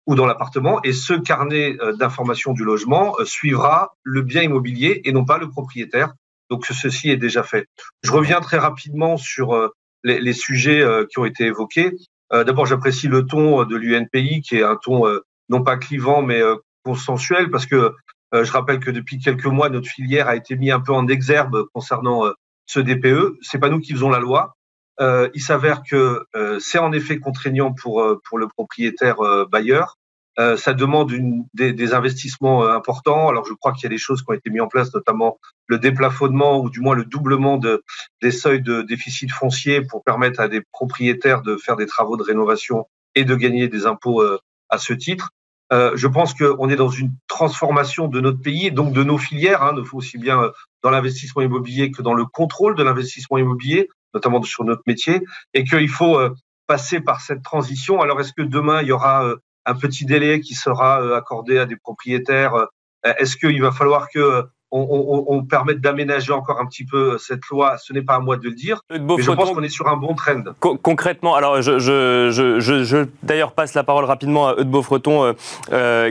ou 0.06 0.16
dans 0.16 0.26
l'appartement. 0.26 0.80
Et 0.84 0.94
ce 0.94 1.14
carnet 1.14 1.76
euh, 1.82 1.94
d'information 1.94 2.54
du 2.54 2.64
logement 2.64 3.16
euh, 3.20 3.26
suivra 3.26 3.94
le 4.04 4.22
bien 4.22 4.42
immobilier 4.42 5.02
et 5.04 5.12
non 5.12 5.26
pas 5.26 5.38
le 5.38 5.50
propriétaire. 5.50 6.14
Donc 6.50 6.66
ceci 6.66 7.10
est 7.10 7.18
déjà 7.18 7.44
fait. 7.44 7.68
Je 8.04 8.12
reviens 8.12 8.40
très 8.40 8.58
rapidement 8.58 9.18
sur 9.18 9.54
euh, 9.54 9.70
les, 10.04 10.20
les 10.22 10.34
sujets 10.34 10.82
qui 11.10 11.20
ont 11.20 11.26
été 11.26 11.46
évoqués. 11.46 11.92
D'abord, 12.32 12.66
j'apprécie 12.66 13.08
le 13.08 13.26
ton 13.26 13.64
de 13.66 13.76
l'UNPI, 13.76 14.42
qui 14.42 14.58
est 14.58 14.64
un 14.64 14.78
ton 14.78 15.04
non 15.50 15.64
pas 15.64 15.76
clivant, 15.76 16.22
mais 16.22 16.42
consensuel, 16.84 17.50
parce 17.50 17.66
que 17.66 17.94
je 18.32 18.52
rappelle 18.52 18.80
que 18.80 18.92
depuis 18.92 19.18
quelques 19.18 19.48
mois, 19.48 19.70
notre 19.70 19.90
filière 19.90 20.28
a 20.28 20.36
été 20.36 20.56
mise 20.56 20.72
un 20.72 20.80
peu 20.80 20.94
en 20.94 21.08
exergue 21.08 21.64
concernant 21.74 22.32
ce 22.68 22.80
DPE. 22.80 23.40
C'est 23.42 23.60
pas 23.60 23.70
nous 23.70 23.80
qui 23.80 23.92
faisons 23.92 24.10
la 24.10 24.20
loi, 24.20 24.57
euh, 25.00 25.30
il 25.34 25.42
s'avère 25.42 25.84
que 25.84 26.26
euh, 26.36 26.60
c'est 26.60 26.80
en 26.80 26.92
effet 26.92 27.20
contraignant 27.20 27.74
pour, 27.74 28.02
euh, 28.02 28.20
pour 28.28 28.38
le 28.38 28.48
propriétaire 28.48 29.18
bailleur. 29.50 29.98
ça 30.38 30.74
demande 30.74 31.12
une, 31.12 31.46
des, 31.54 31.94
investissements 31.94 32.68
importants. 32.68 33.28
Alors 33.28 33.46
je 33.46 33.54
crois 33.54 33.74
qu'il 33.74 33.84
y 33.84 33.86
a 33.88 33.90
des 33.90 33.98
choses 33.98 34.22
qui 34.22 34.30
ont 34.30 34.34
été 34.34 34.50
mises 34.52 34.62
en 34.62 34.68
place, 34.68 34.94
notamment 34.94 35.40
le 35.66 35.80
déplafonnement 35.80 36.60
ou 36.60 36.70
du 36.70 36.80
moins 36.80 36.96
le 36.96 37.06
doublement 37.06 37.58
de, 37.58 37.84
des 38.22 38.32
seuils 38.32 38.62
de 38.62 38.84
déficit 38.84 39.32
foncier 39.32 39.82
pour 39.82 40.04
permettre 40.04 40.40
à 40.40 40.48
des 40.48 40.62
propriétaires 40.72 41.42
de 41.42 41.58
faire 41.58 41.76
des 41.76 41.88
travaux 41.88 42.18
de 42.18 42.24
rénovation 42.24 42.86
et 43.16 43.26
de 43.26 43.36
gagner 43.36 43.68
des 43.68 43.88
impôts 43.88 44.24
à 44.70 44.78
ce 44.78 44.94
titre. 44.94 45.32
Euh, 45.74 45.92
je 45.96 46.08
pense 46.08 46.34
qu'on 46.34 46.70
est 46.70 46.76
dans 46.76 46.90
une 46.90 47.12
transformation 47.28 48.08
de 48.08 48.22
notre 48.22 48.42
pays 48.42 48.68
et 48.68 48.72
donc 48.72 48.94
de 48.94 49.04
nos 49.04 49.18
filières, 49.18 49.64
hein, 49.64 49.76
aussi 49.92 50.18
bien 50.18 50.52
dans 50.82 50.90
l'investissement 50.90 51.42
immobilier 51.42 51.92
que 51.92 52.02
dans 52.02 52.14
le 52.14 52.26
contrôle 52.26 52.76
de 52.76 52.84
l'investissement 52.84 53.38
immobilier 53.38 53.90
notamment 54.14 54.42
sur 54.44 54.64
notre 54.64 54.84
métier, 54.88 55.22
et 55.54 55.64
qu'il 55.64 55.90
faut 55.90 56.18
euh, 56.18 56.34
passer 56.68 57.00
par 57.00 57.22
cette 57.22 57.44
transition. 57.44 58.02
Alors, 58.02 58.20
est-ce 58.20 58.34
que 58.34 58.42
demain, 58.42 58.82
il 58.82 58.88
y 58.88 58.92
aura 58.92 59.26
euh, 59.26 59.38
un 59.66 59.76
petit 59.76 60.06
délai 60.06 60.40
qui 60.40 60.56
sera 60.56 61.02
euh, 61.02 61.16
accordé 61.16 61.58
à 61.58 61.66
des 61.66 61.76
propriétaires 61.76 62.68
Est-ce 63.04 63.38
qu'il 63.38 63.62
va 63.62 63.72
falloir 63.72 64.10
que 64.10 64.44
on, 64.70 65.46
permette 65.50 65.80
d'aménager 65.80 66.34
encore 66.34 66.60
un 66.60 66.66
petit 66.66 66.84
peu 66.84 67.18
cette 67.18 67.46
loi, 67.50 67.78
ce 67.78 67.94
n'est 67.94 68.02
pas 68.02 68.16
à 68.16 68.20
moi 68.20 68.36
de 68.36 68.44
le 68.44 68.52
dire, 68.52 68.82
mais 68.90 69.00
je 69.18 69.32
pense 69.32 69.52
qu'on 69.52 69.64
est 69.64 69.70
sur 69.70 69.88
un 69.88 69.96
bon 69.96 70.14
trend. 70.14 70.44
concrètement, 70.60 71.36
alors 71.36 71.62
je, 71.62 71.80
je, 71.80 72.60
je, 72.60 72.84
je 72.84 73.08
d'ailleurs 73.24 73.54
passe 73.54 73.76
la 73.76 73.86
parole 73.86 74.04
rapidement 74.04 74.50
à 74.50 74.56
Eudes 74.60 74.70
Beaufreton 74.70 75.34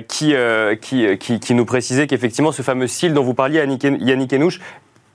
qui, 0.09 0.35
qui, 0.81 1.19
qui, 1.19 1.41
qui, 1.41 1.55
nous 1.55 1.67
précisait 1.67 2.07
qu'effectivement 2.07 2.51
ce 2.51 2.63
fameux 2.63 2.87
style 2.87 3.13
dont 3.13 3.25
vous 3.25 3.35
parliez, 3.35 3.59
Yannick 3.59 4.33
Enouche, 4.33 4.59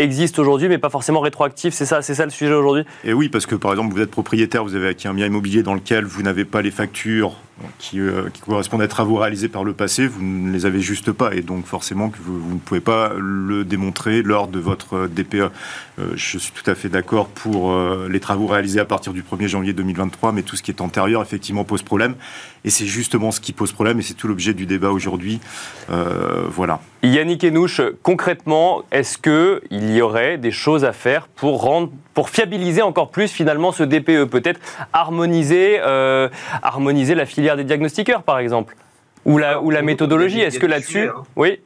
existe 0.01 0.39
aujourd'hui, 0.39 0.67
mais 0.67 0.77
pas 0.77 0.89
forcément 0.89 1.19
rétroactif. 1.19 1.73
C'est 1.73 1.85
ça, 1.85 2.01
c'est 2.01 2.15
ça 2.15 2.25
le 2.25 2.31
sujet 2.31 2.53
aujourd'hui? 2.53 2.83
Et 3.03 3.13
oui, 3.13 3.29
parce 3.29 3.45
que 3.45 3.55
par 3.55 3.71
exemple, 3.71 3.93
vous 3.93 4.01
êtes 4.01 4.11
propriétaire, 4.11 4.63
vous 4.63 4.75
avez 4.75 4.89
acquis 4.89 5.07
un 5.07 5.13
bien 5.13 5.25
immobilier 5.25 5.63
dans 5.63 5.73
lequel 5.73 6.05
vous 6.05 6.21
n'avez 6.21 6.45
pas 6.45 6.61
les 6.61 6.71
factures 6.71 7.35
qui, 7.77 7.99
euh, 7.99 8.29
qui, 8.33 8.41
correspondent 8.41 8.81
à 8.81 8.87
travaux 8.87 9.17
réalisés 9.17 9.47
par 9.47 9.63
le 9.63 9.73
passé, 9.73 10.07
vous 10.07 10.21
ne 10.21 10.51
les 10.51 10.65
avez 10.65 10.81
juste 10.81 11.11
pas. 11.11 11.33
Et 11.33 11.41
donc 11.41 11.65
forcément 11.65 12.09
que 12.09 12.17
vous, 12.23 12.53
ne 12.53 12.59
pouvez 12.59 12.81
pas 12.81 13.11
le 13.17 13.63
démontrer 13.63 14.21
lors 14.21 14.47
de 14.47 14.59
votre 14.59 15.07
DPE. 15.07 15.35
Euh, 15.35 15.49
je 16.15 16.37
suis 16.37 16.51
tout 16.51 16.69
à 16.69 16.75
fait 16.75 16.89
d'accord 16.89 17.27
pour 17.27 17.71
euh, 17.71 18.07
les 18.09 18.19
travaux 18.19 18.47
réalisés 18.47 18.79
à 18.79 18.85
partir 18.85 19.13
du 19.13 19.23
1er 19.23 19.47
janvier 19.47 19.73
2023, 19.73 20.31
mais 20.31 20.41
tout 20.41 20.55
ce 20.55 20.63
qui 20.63 20.71
est 20.71 20.81
antérieur, 20.81 21.21
effectivement, 21.21 21.63
pose 21.63 21.83
problème. 21.83 22.15
Et 22.63 22.69
c'est 22.69 22.85
justement 22.85 23.31
ce 23.31 23.39
qui 23.39 23.53
pose 23.53 23.71
problème, 23.71 23.99
et 23.99 24.03
c'est 24.03 24.13
tout 24.13 24.27
l'objet 24.27 24.53
du 24.53 24.65
débat 24.65 24.91
aujourd'hui. 24.91 25.39
voilà. 25.87 26.79
Yannick 27.03 27.43
Enouche, 27.43 27.81
concrètement, 28.03 28.83
est-ce 28.91 29.17
qu'il 29.17 29.91
y 29.91 30.01
aurait 30.03 30.37
des 30.37 30.51
choses 30.51 30.85
à 30.85 30.93
faire 30.93 31.27
pour, 31.27 31.63
rendre, 31.63 31.89
pour 32.13 32.29
fiabiliser 32.29 32.83
encore 32.83 33.09
plus 33.09 33.31
finalement 33.31 33.71
ce 33.71 33.81
DPE 33.81 34.25
Peut-être 34.25 34.59
harmoniser, 34.93 35.79
harmoniser 36.61 37.15
la 37.15 37.25
filière 37.25 37.50
des 37.55 37.63
diagnostiqueurs, 37.63 38.23
par 38.23 38.39
exemple 38.39 38.75
Ou 39.25 39.37
la, 39.37 39.61
ou 39.61 39.69
la 39.69 39.81
méthodologie 39.81 40.41
Est-ce 40.41 40.59
que 40.59 40.67
là-dessus. 40.67 41.09
Hein. 41.09 41.23
Oui 41.35 41.59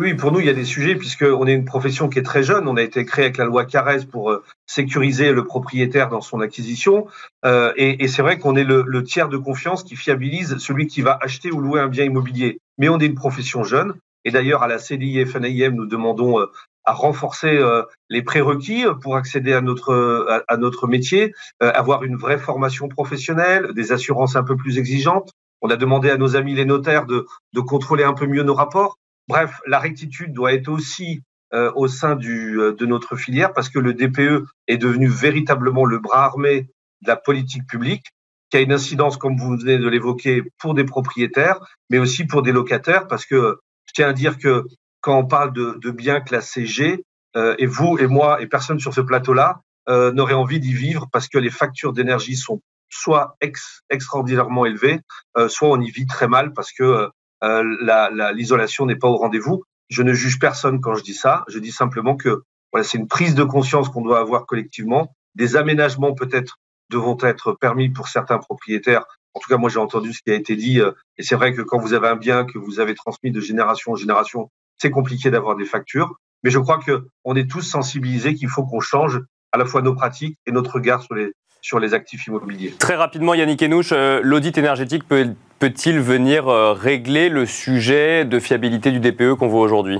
oui, 0.00 0.14
pour 0.14 0.32
nous, 0.32 0.40
il 0.40 0.46
y 0.46 0.50
a 0.50 0.54
des 0.54 0.64
sujets, 0.64 0.94
puisqu'on 0.94 1.46
est 1.46 1.52
une 1.52 1.66
profession 1.66 2.08
qui 2.08 2.18
est 2.18 2.22
très 2.22 2.42
jeune. 2.42 2.66
On 2.68 2.76
a 2.76 2.82
été 2.82 3.04
créé 3.04 3.26
avec 3.26 3.36
la 3.36 3.44
loi 3.44 3.66
Carrez 3.66 4.06
pour 4.10 4.30
euh, 4.30 4.42
sécuriser 4.66 5.32
le 5.32 5.44
propriétaire 5.44 6.08
dans 6.08 6.22
son 6.22 6.40
acquisition. 6.40 7.06
Euh, 7.44 7.74
et, 7.76 8.08
c'est 8.08 8.22
vrai 8.22 8.38
qu'on 8.38 8.56
est 8.56 8.64
le, 8.64 9.04
tiers 9.04 9.28
de 9.28 9.36
confiance 9.36 9.82
qui 9.82 9.96
fiabilise 9.96 10.56
celui 10.56 10.86
qui 10.86 11.02
va 11.02 11.18
acheter 11.20 11.50
ou 11.50 11.60
louer 11.60 11.80
un 11.80 11.88
bien 11.88 12.04
immobilier. 12.04 12.60
Mais 12.78 12.88
on 12.88 12.98
est 12.98 13.04
une 13.04 13.14
profession 13.14 13.62
jeune. 13.62 13.94
Et 14.24 14.30
d'ailleurs, 14.30 14.62
à 14.62 14.68
la 14.68 14.78
CDI 14.78 15.26
FNIM, 15.26 15.74
nous 15.74 15.86
demandons 15.86 16.40
euh, 16.40 16.46
à 16.84 16.92
renforcer 16.92 17.60
les 18.08 18.22
prérequis 18.22 18.84
pour 19.02 19.16
accéder 19.16 19.52
à 19.52 19.60
notre 19.60 20.42
à, 20.48 20.56
notre 20.56 20.86
métier, 20.86 21.34
avoir 21.60 22.04
une 22.04 22.16
vraie 22.16 22.38
formation 22.38 22.88
professionnelle, 22.88 23.72
des 23.74 23.92
assurances 23.92 24.36
un 24.36 24.42
peu 24.42 24.56
plus 24.56 24.78
exigeantes. 24.78 25.30
On 25.62 25.70
a 25.70 25.76
demandé 25.76 26.10
à 26.10 26.16
nos 26.16 26.36
amis 26.36 26.54
les 26.54 26.64
notaires 26.64 27.06
de, 27.06 27.26
de 27.52 27.60
contrôler 27.60 28.04
un 28.04 28.14
peu 28.14 28.26
mieux 28.26 28.42
nos 28.42 28.54
rapports. 28.54 28.96
Bref, 29.28 29.60
la 29.66 29.78
rectitude 29.78 30.32
doit 30.32 30.52
être 30.52 30.68
aussi 30.68 31.22
euh, 31.52 31.72
au 31.74 31.88
sein 31.88 32.14
du, 32.14 32.60
euh, 32.60 32.72
de 32.72 32.86
notre 32.86 33.16
filière 33.16 33.52
parce 33.52 33.68
que 33.68 33.80
le 33.80 33.92
DPE 33.92 34.46
est 34.68 34.78
devenu 34.78 35.08
véritablement 35.08 35.84
le 35.84 35.98
bras 35.98 36.24
armé 36.24 36.68
de 37.02 37.08
la 37.08 37.16
politique 37.16 37.66
publique 37.66 38.06
qui 38.50 38.56
a 38.56 38.60
une 38.60 38.72
incidence, 38.72 39.16
comme 39.16 39.36
vous 39.36 39.56
venez 39.56 39.76
de 39.76 39.88
l'évoquer, 39.88 40.44
pour 40.58 40.74
des 40.74 40.84
propriétaires, 40.84 41.58
mais 41.88 41.98
aussi 41.98 42.24
pour 42.24 42.42
des 42.42 42.52
locataires, 42.52 43.08
parce 43.08 43.26
que 43.26 43.58
je 43.86 43.92
tiens 43.94 44.08
à 44.08 44.12
dire 44.12 44.38
que 44.38 44.64
quand 45.00 45.18
on 45.18 45.26
parle 45.26 45.52
de, 45.52 45.78
de 45.80 45.90
biens 45.90 46.20
classés 46.20 46.66
G, 46.66 47.04
euh, 47.36 47.54
et 47.58 47.66
vous 47.66 47.96
et 47.98 48.06
moi 48.06 48.42
et 48.42 48.46
personne 48.46 48.80
sur 48.80 48.92
ce 48.92 49.00
plateau-là 49.00 49.60
euh, 49.88 50.12
n'aurait 50.12 50.34
envie 50.34 50.58
d'y 50.60 50.72
vivre 50.72 51.06
parce 51.12 51.28
que 51.28 51.38
les 51.38 51.50
factures 51.50 51.92
d'énergie 51.92 52.36
sont 52.36 52.60
soit 52.88 53.36
ex, 53.40 53.82
extraordinairement 53.88 54.66
élevées, 54.66 55.00
euh, 55.36 55.48
soit 55.48 55.68
on 55.68 55.80
y 55.80 55.90
vit 55.90 56.06
très 56.06 56.28
mal 56.28 56.52
parce 56.52 56.72
que 56.72 57.08
euh, 57.42 58.32
l'isolation 58.34 58.86
n'est 58.86 58.96
pas 58.96 59.08
au 59.08 59.16
rendez-vous. 59.16 59.62
Je 59.88 60.02
ne 60.02 60.12
juge 60.12 60.38
personne 60.38 60.80
quand 60.80 60.94
je 60.94 61.02
dis 61.02 61.14
ça. 61.14 61.44
Je 61.48 61.58
dis 61.58 61.72
simplement 61.72 62.16
que 62.16 62.42
voilà, 62.72 62.84
c'est 62.84 62.98
une 62.98 63.08
prise 63.08 63.34
de 63.34 63.44
conscience 63.44 63.88
qu'on 63.88 64.02
doit 64.02 64.20
avoir 64.20 64.46
collectivement. 64.46 65.14
Des 65.34 65.56
aménagements 65.56 66.14
peut-être 66.14 66.58
devront 66.90 67.16
être 67.22 67.52
permis 67.52 67.88
pour 67.88 68.08
certains 68.08 68.38
propriétaires. 68.38 69.04
En 69.34 69.40
tout 69.40 69.48
cas, 69.48 69.56
moi, 69.56 69.70
j'ai 69.70 69.78
entendu 69.78 70.12
ce 70.12 70.22
qui 70.22 70.30
a 70.30 70.34
été 70.34 70.56
dit. 70.56 70.80
Euh, 70.80 70.92
et 71.16 71.22
c'est 71.22 71.36
vrai 71.36 71.54
que 71.54 71.62
quand 71.62 71.78
vous 71.78 71.94
avez 71.94 72.08
un 72.08 72.16
bien 72.16 72.44
que 72.44 72.58
vous 72.58 72.80
avez 72.80 72.94
transmis 72.94 73.30
de 73.30 73.40
génération 73.40 73.92
en 73.92 73.96
génération, 73.96 74.50
c'est 74.80 74.90
compliqué 74.90 75.30
d'avoir 75.30 75.56
des 75.56 75.64
factures. 75.64 76.14
Mais 76.42 76.50
je 76.50 76.58
crois 76.58 76.78
que 76.78 77.06
on 77.24 77.36
est 77.36 77.48
tous 77.48 77.62
sensibilisés 77.62 78.34
qu'il 78.34 78.48
faut 78.48 78.64
qu'on 78.64 78.80
change 78.80 79.20
à 79.52 79.58
la 79.58 79.66
fois 79.66 79.82
nos 79.82 79.94
pratiques 79.94 80.38
et 80.46 80.52
notre 80.52 80.74
regard 80.74 81.02
sur 81.02 81.14
les, 81.14 81.32
sur 81.60 81.78
les 81.78 81.92
actifs 81.92 82.26
immobiliers. 82.26 82.74
Très 82.78 82.96
rapidement, 82.96 83.34
Yannick 83.34 83.62
Enouche, 83.62 83.92
euh, 83.92 84.20
l'audit 84.22 84.56
énergétique 84.56 85.06
peut, 85.06 85.34
peut-il 85.58 86.00
venir 86.00 86.48
euh, 86.48 86.72
régler 86.72 87.28
le 87.28 87.44
sujet 87.44 88.24
de 88.24 88.38
fiabilité 88.38 88.90
du 88.90 89.00
DPE 89.00 89.34
qu'on 89.34 89.48
voit 89.48 89.60
aujourd'hui? 89.60 89.98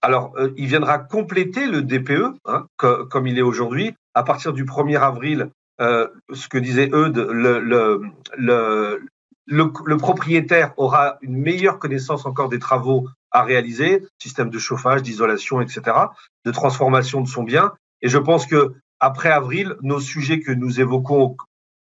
Alors, 0.00 0.32
euh, 0.36 0.52
il 0.56 0.66
viendra 0.66 0.98
compléter 0.98 1.66
le 1.66 1.82
DPE, 1.82 2.36
hein, 2.44 2.66
comme 2.76 3.26
il 3.26 3.38
est 3.38 3.42
aujourd'hui. 3.42 3.94
À 4.14 4.22
partir 4.22 4.52
du 4.52 4.64
1er 4.64 5.00
avril, 5.00 5.48
ce 5.80 6.48
que 6.48 6.58
disait 6.58 6.90
Eudes, 6.92 7.16
le, 7.16 7.58
le, 7.58 8.02
le, 8.36 9.00
le, 9.46 9.96
propriétaire 9.96 10.74
aura 10.76 11.16
une 11.22 11.36
meilleure 11.36 11.78
connaissance 11.78 12.26
encore 12.26 12.48
des 12.48 12.58
travaux 12.60 13.08
à 13.32 13.42
réaliser, 13.42 14.04
système 14.18 14.50
de 14.50 14.58
chauffage, 14.58 15.02
d'isolation, 15.02 15.60
etc., 15.60 15.96
de 16.44 16.50
transformation 16.50 17.20
de 17.20 17.28
son 17.28 17.42
bien. 17.42 17.72
Et 18.02 18.08
je 18.08 18.18
pense 18.18 18.46
que 18.46 18.74
après 19.00 19.30
avril, 19.30 19.76
nos 19.82 20.00
sujets 20.00 20.40
que 20.40 20.52
nous 20.52 20.80
évoquons 20.80 21.36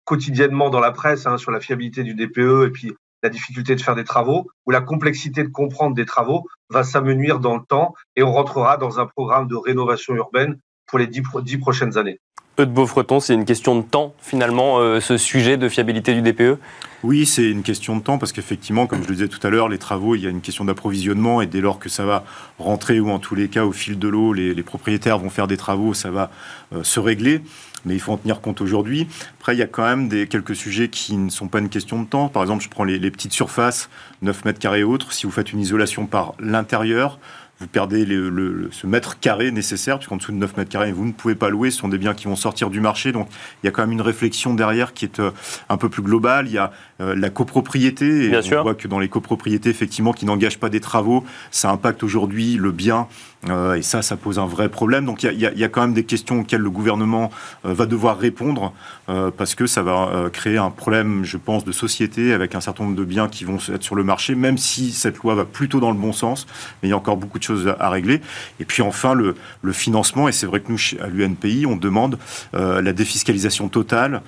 quotidiennement 0.04 0.70
dans 0.70 0.80
la 0.80 0.92
presse 0.92 1.26
hein, 1.26 1.38
sur 1.38 1.50
la 1.50 1.60
fiabilité 1.60 2.02
du 2.02 2.14
DPE 2.14 2.66
et 2.66 2.70
puis 2.70 2.94
la 3.22 3.28
difficulté 3.28 3.74
de 3.76 3.80
faire 3.80 3.94
des 3.94 4.04
travaux 4.04 4.48
ou 4.66 4.70
la 4.70 4.80
complexité 4.80 5.42
de 5.42 5.48
comprendre 5.48 5.94
des 5.94 6.06
travaux 6.06 6.46
va 6.70 6.84
s'amenuire 6.84 7.38
dans 7.38 7.56
le 7.56 7.62
temps 7.62 7.94
et 8.16 8.22
on 8.22 8.32
rentrera 8.32 8.76
dans 8.76 8.98
un 8.98 9.06
programme 9.06 9.46
de 9.46 9.56
rénovation 9.56 10.14
urbaine 10.14 10.58
pour 10.86 10.98
les 10.98 11.06
dix, 11.06 11.22
prochaines 11.58 11.98
années. 11.98 12.18
Eudes 12.58 12.72
Beaufreton, 12.72 13.20
c'est 13.20 13.34
une 13.34 13.44
question 13.44 13.76
de 13.76 13.82
temps 13.82 14.14
finalement, 14.20 14.78
euh, 14.78 15.00
ce 15.00 15.16
sujet 15.16 15.56
de 15.56 15.68
fiabilité 15.68 16.14
du 16.14 16.22
DPE 16.22 16.58
oui, 17.02 17.24
c'est 17.24 17.48
une 17.48 17.62
question 17.62 17.96
de 17.96 18.02
temps 18.02 18.18
parce 18.18 18.30
qu'effectivement, 18.30 18.86
comme 18.86 19.02
je 19.02 19.08
le 19.08 19.14
disais 19.14 19.28
tout 19.28 19.44
à 19.46 19.48
l'heure, 19.48 19.70
les 19.70 19.78
travaux, 19.78 20.16
il 20.16 20.22
y 20.22 20.26
a 20.26 20.30
une 20.30 20.42
question 20.42 20.66
d'approvisionnement 20.66 21.40
et 21.40 21.46
dès 21.46 21.62
lors 21.62 21.78
que 21.78 21.88
ça 21.88 22.04
va 22.04 22.24
rentrer 22.58 23.00
ou 23.00 23.10
en 23.10 23.18
tous 23.18 23.34
les 23.34 23.48
cas 23.48 23.64
au 23.64 23.72
fil 23.72 23.98
de 23.98 24.06
l'eau, 24.06 24.34
les, 24.34 24.62
propriétaires 24.62 25.18
vont 25.18 25.30
faire 25.30 25.46
des 25.46 25.56
travaux, 25.56 25.94
ça 25.94 26.10
va 26.10 26.30
euh, 26.74 26.82
se 26.82 27.00
régler. 27.00 27.40
Mais 27.86 27.94
il 27.94 28.00
faut 28.00 28.12
en 28.12 28.18
tenir 28.18 28.42
compte 28.42 28.60
aujourd'hui. 28.60 29.08
Après, 29.40 29.55
il 29.57 29.59
y 29.59 29.62
a 29.62 29.66
quand 29.66 29.85
même 29.85 30.09
des, 30.09 30.26
quelques 30.26 30.55
sujets 30.55 30.88
qui 30.88 31.16
ne 31.16 31.31
sont 31.31 31.48
pas 31.48 31.61
une 31.61 31.70
question 31.70 32.03
de 32.03 32.07
temps. 32.07 32.29
Par 32.29 32.42
exemple, 32.42 32.62
je 32.62 32.68
prends 32.68 32.85
les, 32.85 32.98
les 32.98 33.11
petites 33.11 33.33
surfaces, 33.33 33.88
9 34.20 34.44
mètres 34.44 34.59
carrés 34.59 34.81
et 34.81 34.85
autres. 34.85 35.14
Si 35.14 35.24
vous 35.24 35.33
faites 35.33 35.55
une 35.55 35.61
isolation 35.61 36.05
par 36.05 36.35
l'intérieur, 36.38 37.18
vous 37.61 37.66
perdez 37.66 38.07
le, 38.07 38.70
ce 38.72 38.87
mètre 38.87 39.20
carré 39.20 39.50
nécessaire, 39.50 39.98
puisqu'en 39.98 40.16
dessous 40.16 40.33
de 40.33 40.38
9 40.38 40.57
mètres 40.57 40.70
carrés, 40.70 40.92
vous 40.92 41.05
ne 41.05 41.12
pouvez 41.12 41.35
pas 41.35 41.50
louer. 41.50 41.70
Ce 41.70 41.79
sont 41.79 41.88
des 41.88 41.98
biens 41.98 42.14
qui 42.14 42.24
vont 42.24 42.37
sortir 42.37 42.70
du 42.70 42.81
marché. 42.81 43.12
Donc, 43.12 43.29
il 43.62 43.66
y 43.66 43.68
a 43.68 43.70
quand 43.70 43.83
même 43.83 43.92
une 43.92 44.00
réflexion 44.00 44.55
derrière 44.55 44.94
qui 44.94 45.05
est 45.05 45.20
euh, 45.20 45.31
un 45.68 45.76
peu 45.76 45.90
plus 45.90 46.03
globale. 46.03 46.46
Il 46.48 46.55
y 46.55 46.59
a 46.59 46.72
euh, 47.03 47.14
la 47.14 47.29
copropriété. 47.29 48.31
Et 48.31 48.37
on 48.57 48.62
voit 48.62 48.74
que 48.74 48.88
dans 48.88 48.98
les 48.98 49.11
copropriétés, 49.11 49.68
effectivement, 49.68 50.14
qui 50.14 50.24
n'engagent 50.24 50.59
pas 50.59 50.70
des 50.70 50.81
travaux, 50.81 51.22
ça 51.50 51.70
impacte 51.70 52.03
aujourd'hui 52.03 52.57
le 52.57 52.72
bien 52.72 53.09
euh, 53.50 53.74
et 53.74 53.83
ça, 53.83 54.00
ça 54.00 54.16
pose 54.16 54.38
un 54.38 54.46
vrai 54.46 54.70
problème. 54.70 55.05
Donc 55.05 55.22
il 55.22 55.33
y, 55.33 55.59
y, 55.59 55.64
a 55.64 55.68
quand 55.68 55.83
même 55.83 55.94
des 55.94 56.05
questions 56.05 56.40
auxquelles 56.40 56.61
le 56.61 56.70
gouvernement 56.70 57.31
va 57.64 57.87
devoir 57.87 58.18
répondre 58.18 58.72
parce 59.36 59.54
que 59.54 59.66
ça 59.66 59.82
va 59.82 60.28
créer 60.32 60.58
un 60.58 60.70
problème, 60.70 61.24
je 61.24 61.36
pense, 61.36 61.64
de 61.64 61.72
société 61.72 62.32
avec 62.32 62.54
un 62.54 62.60
certain 62.60 62.84
nombre 62.84 62.96
de 62.96 63.04
biens 63.04 63.28
qui 63.28 63.44
vont 63.44 63.58
être 63.72 63.82
sur 63.82 63.94
le 63.94 64.04
marché, 64.04 64.34
même 64.34 64.58
si 64.58 64.92
cette 64.92 65.18
loi 65.18 65.34
va 65.34 65.44
plutôt 65.44 65.80
dans 65.80 65.90
le 65.90 65.96
bon 65.96 66.12
sens. 66.12 66.46
Mais 66.82 66.88
il 66.88 66.90
y 66.90 66.94
a 66.94 66.96
encore 66.96 67.16
beaucoup 67.16 67.38
de 67.38 67.44
choses 67.44 67.72
à, 67.78 67.90
régler. 67.90 68.20
Et 68.60 68.64
puis 68.64 68.82
enfin, 68.82 69.14
le, 69.14 69.34
financement. 69.72 70.28
Et 70.28 70.32
c'est 70.32 70.46
vrai 70.46 70.60
que 70.60 70.70
nous, 70.72 70.78
à 71.02 71.08
l'UNPI, 71.08 71.66
on 71.66 71.76
demande 71.76 72.18
la 72.52 72.92
défiscalisation 72.92 73.68
totale 73.68 74.22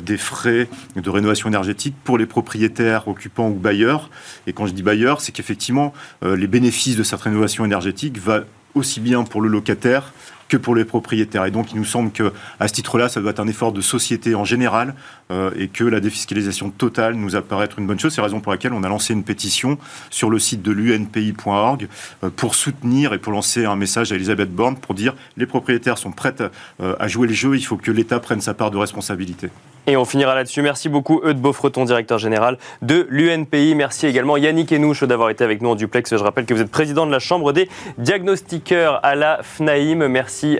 des 0.00 0.16
frais 0.16 0.68
de 0.96 1.10
rénovation 1.10 1.48
énergétique 1.48 1.94
pour 2.04 2.18
les 2.18 2.26
propriétaires, 2.26 3.08
occupants 3.08 3.48
ou 3.48 3.54
bailleurs. 3.54 4.10
Et 4.46 4.52
quand 4.52 4.66
je 4.66 4.72
dis 4.72 4.82
bailleurs, 4.82 5.20
c'est 5.20 5.32
qu'effectivement, 5.32 5.92
les 6.22 6.46
bénéfices 6.46 6.96
de 6.96 7.02
cette 7.02 7.20
rénovation 7.20 7.64
énergétique 7.64 8.18
va 8.18 8.42
aussi 8.74 9.00
bien 9.00 9.24
pour 9.24 9.40
le 9.40 9.48
locataire 9.48 10.12
que 10.48 10.56
pour 10.56 10.74
les 10.74 10.84
propriétaires. 10.84 11.44
Et 11.44 11.50
donc, 11.50 11.72
il 11.72 11.78
nous 11.78 11.84
semble 11.84 12.10
que, 12.10 12.32
à 12.60 12.68
ce 12.68 12.72
titre-là, 12.72 13.08
ça 13.08 13.20
doit 13.20 13.30
être 13.30 13.40
un 13.40 13.48
effort 13.48 13.72
de 13.72 13.80
société 13.80 14.34
en 14.34 14.44
général 14.44 14.94
euh, 15.30 15.50
et 15.56 15.68
que 15.68 15.84
la 15.84 16.00
défiscalisation 16.00 16.70
totale 16.70 17.14
nous 17.14 17.36
apparaît 17.36 17.66
être 17.66 17.78
une 17.78 17.86
bonne 17.86 17.98
chose. 17.98 18.14
C'est 18.14 18.20
la 18.20 18.26
raison 18.26 18.40
pour 18.40 18.52
laquelle 18.52 18.72
on 18.72 18.82
a 18.82 18.88
lancé 18.88 19.12
une 19.12 19.24
pétition 19.24 19.78
sur 20.10 20.30
le 20.30 20.38
site 20.38 20.62
de 20.62 20.72
l'unpi.org 20.72 21.88
euh, 22.24 22.30
pour 22.30 22.54
soutenir 22.54 23.12
et 23.12 23.18
pour 23.18 23.32
lancer 23.32 23.64
un 23.64 23.76
message 23.76 24.12
à 24.12 24.14
Elisabeth 24.14 24.50
Borne 24.50 24.76
pour 24.76 24.94
dire 24.94 25.14
les 25.36 25.46
propriétaires 25.46 25.98
sont 25.98 26.12
prêts 26.12 26.34
euh, 26.80 26.94
à 26.98 27.08
jouer 27.08 27.28
le 27.28 27.34
jeu, 27.34 27.56
il 27.56 27.62
faut 27.62 27.76
que 27.76 27.90
l'État 27.90 28.20
prenne 28.20 28.40
sa 28.40 28.54
part 28.54 28.70
de 28.70 28.76
responsabilité. 28.76 29.50
Et 29.88 29.96
on 29.96 30.04
finira 30.04 30.34
là-dessus. 30.34 30.60
Merci 30.60 30.90
beaucoup, 30.90 31.22
Eudes 31.24 31.40
Beaufreton, 31.40 31.86
directeur 31.86 32.18
général 32.18 32.58
de 32.82 33.06
l'UNPI. 33.08 33.74
Merci 33.74 34.06
également 34.06 34.36
Yannick 34.36 34.70
Enouche 34.70 35.02
d'avoir 35.02 35.30
été 35.30 35.42
avec 35.42 35.62
nous 35.62 35.70
en 35.70 35.76
duplex. 35.76 36.14
Je 36.14 36.22
rappelle 36.22 36.44
que 36.44 36.52
vous 36.52 36.60
êtes 36.60 36.70
président 36.70 37.06
de 37.06 37.10
la 37.10 37.20
Chambre 37.20 37.54
des 37.54 37.70
diagnostiqueurs 37.96 39.00
à 39.02 39.14
la 39.14 39.42
FNAIM. 39.42 40.08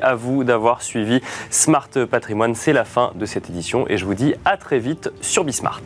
À 0.03 0.14
vous 0.14 0.43
d'avoir 0.43 0.83
suivi 0.83 1.21
Smart 1.51 1.88
Patrimoine. 2.11 2.55
C'est 2.55 2.73
la 2.73 2.85
fin 2.85 3.12
de 3.14 3.27
cette 3.27 3.49
édition 3.49 3.87
et 3.88 3.97
je 3.97 4.05
vous 4.05 4.14
dis 4.14 4.35
à 4.45 4.57
très 4.57 4.81
vite 4.81 5.11
sur 5.21 5.45
Bismart. 5.45 5.83